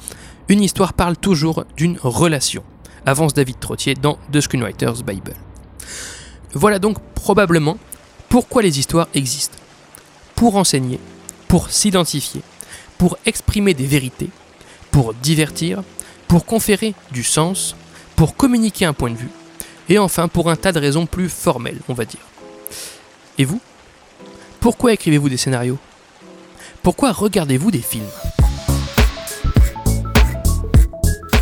une 0.49 0.61
histoire 0.61 0.91
parle 0.91 1.15
toujours 1.15 1.63
d'une 1.77 1.97
relation, 2.03 2.63
avance 3.05 3.33
David 3.33 3.59
Trottier 3.61 3.93
dans 3.95 4.17
The 4.33 4.41
Screenwriter's 4.41 5.03
Bible. 5.03 5.33
Voilà 6.53 6.79
donc 6.79 6.99
probablement 7.15 7.77
pourquoi 8.27 8.61
les 8.61 8.79
histoires 8.79 9.07
existent. 9.13 9.57
Pour 10.35 10.57
enseigner, 10.57 10.99
pour 11.47 11.69
s'identifier, 11.69 12.41
pour 12.97 13.17
exprimer 13.25 13.73
des 13.73 13.85
vérités, 13.85 14.29
pour 14.91 15.13
divertir, 15.13 15.83
pour 16.31 16.45
conférer 16.45 16.93
du 17.11 17.25
sens, 17.25 17.75
pour 18.15 18.37
communiquer 18.37 18.85
un 18.85 18.93
point 18.93 19.09
de 19.09 19.17
vue, 19.17 19.27
et 19.89 19.99
enfin 19.99 20.29
pour 20.29 20.49
un 20.49 20.55
tas 20.55 20.71
de 20.71 20.79
raisons 20.79 21.05
plus 21.05 21.27
formelles, 21.27 21.81
on 21.89 21.93
va 21.93 22.05
dire. 22.05 22.21
Et 23.37 23.43
vous? 23.43 23.59
Pourquoi 24.61 24.93
écrivez-vous 24.93 25.27
des 25.27 25.35
scénarios? 25.35 25.77
Pourquoi 26.83 27.11
regardez-vous 27.11 27.69
des 27.69 27.81
films? 27.81 28.05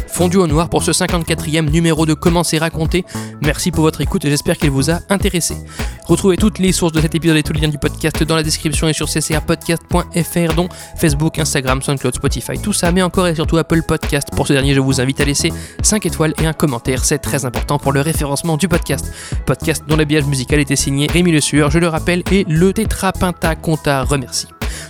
Fondu 0.07 0.37
au 0.37 0.47
noir 0.47 0.71
pour 0.71 0.81
ce 0.81 0.89
54e 0.89 1.69
numéro 1.69 2.07
de 2.07 2.15
Comment 2.15 2.43
c'est 2.43 2.57
raconté. 2.57 3.05
Merci 3.43 3.69
pour 3.69 3.83
votre 3.83 4.01
écoute 4.01 4.25
et 4.25 4.29
j'espère 4.31 4.57
qu'il 4.57 4.71
vous 4.71 4.89
a 4.89 5.01
intéressé. 5.09 5.55
Retrouvez 6.09 6.37
toutes 6.37 6.57
les 6.57 6.71
sources 6.71 6.91
de 6.91 7.01
cet 7.01 7.13
épisode 7.13 7.37
et 7.37 7.43
tous 7.43 7.53
les 7.53 7.61
liens 7.61 7.67
du 7.67 7.77
podcast 7.77 8.23
dans 8.23 8.35
la 8.35 8.41
description 8.41 8.87
et 8.87 8.93
sur 8.93 9.07
ccapodcast.fr 9.07 10.55
dont 10.55 10.67
Facebook, 10.97 11.37
Instagram, 11.37 11.83
SoundCloud, 11.83 12.15
Spotify, 12.15 12.57
tout 12.59 12.73
ça, 12.73 12.91
mais 12.91 13.03
encore 13.03 13.27
et 13.27 13.35
surtout 13.35 13.57
Apple 13.57 13.83
Podcast. 13.83 14.29
Pour 14.35 14.47
ce 14.47 14.53
dernier, 14.53 14.73
je 14.73 14.79
vous 14.79 14.99
invite 14.99 15.21
à 15.21 15.25
laisser 15.25 15.53
5 15.83 16.07
étoiles 16.07 16.33
et 16.41 16.47
un 16.47 16.53
commentaire, 16.53 17.05
c'est 17.05 17.19
très 17.19 17.45
important 17.45 17.77
pour 17.77 17.91
le 17.91 18.01
référencement 18.01 18.57
du 18.57 18.67
podcast. 18.67 19.13
Podcast 19.45 19.83
dont 19.87 19.97
l'habillage 19.97 20.25
musical 20.25 20.59
était 20.59 20.75
signé 20.75 21.05
Rémi 21.05 21.31
Le 21.31 21.41
Sueur, 21.41 21.69
je 21.69 21.77
le 21.77 21.87
rappelle, 21.87 22.23
et 22.31 22.43
le 22.47 22.73
Tetra 22.73 23.11
Pinta 23.11 23.55
Conta 23.55 24.03
remercie. 24.03 24.47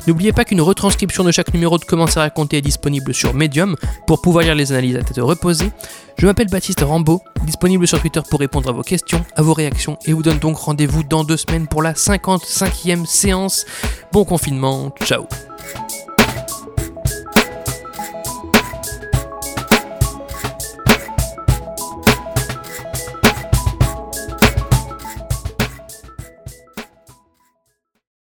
N'oubliez 0.08 0.34
pas 0.34 0.46
qu'une 0.46 0.62
retranscription 0.62 1.24
de 1.24 1.32
chaque 1.32 1.54
numéro 1.54 1.78
de 1.78 1.86
Comment 1.86 2.06
à 2.06 2.22
raconter 2.22 2.58
est 2.58 2.62
disponible 2.62 3.14
sur 3.14 3.34
Medium 3.34 3.76
pour 4.08 4.22
pouvoir 4.22 4.44
lire 4.44 4.56
les 4.56 4.72
analyses 4.72 4.96
à 4.96 5.04
tête 5.04 5.20
reposée. 5.20 5.72
Je 6.18 6.26
m'appelle 6.26 6.50
Baptiste 6.50 6.82
Rambaud, 6.82 7.22
disponible 7.46 7.88
sur 7.88 8.02
Twitter 8.02 8.22
pour 8.30 8.40
répondre 8.40 8.70
à 8.70 8.72
vos 8.74 8.84
questions, 8.84 9.24
à 9.36 9.42
vos 9.42 9.54
réactions 9.54 9.98
et 10.06 10.14
vous 10.14 10.24
donne 10.24 10.40
donc 10.40 10.58
rendez-vous 10.58 11.04
dans 11.04 11.24
deux 11.24 11.38
semaines 11.38 11.68
pour 11.68 11.82
la 11.82 11.94
55e 11.94 13.06
séance. 13.06 13.66
Bon 14.12 14.26
confinement, 14.26 14.92
ciao 15.04 15.28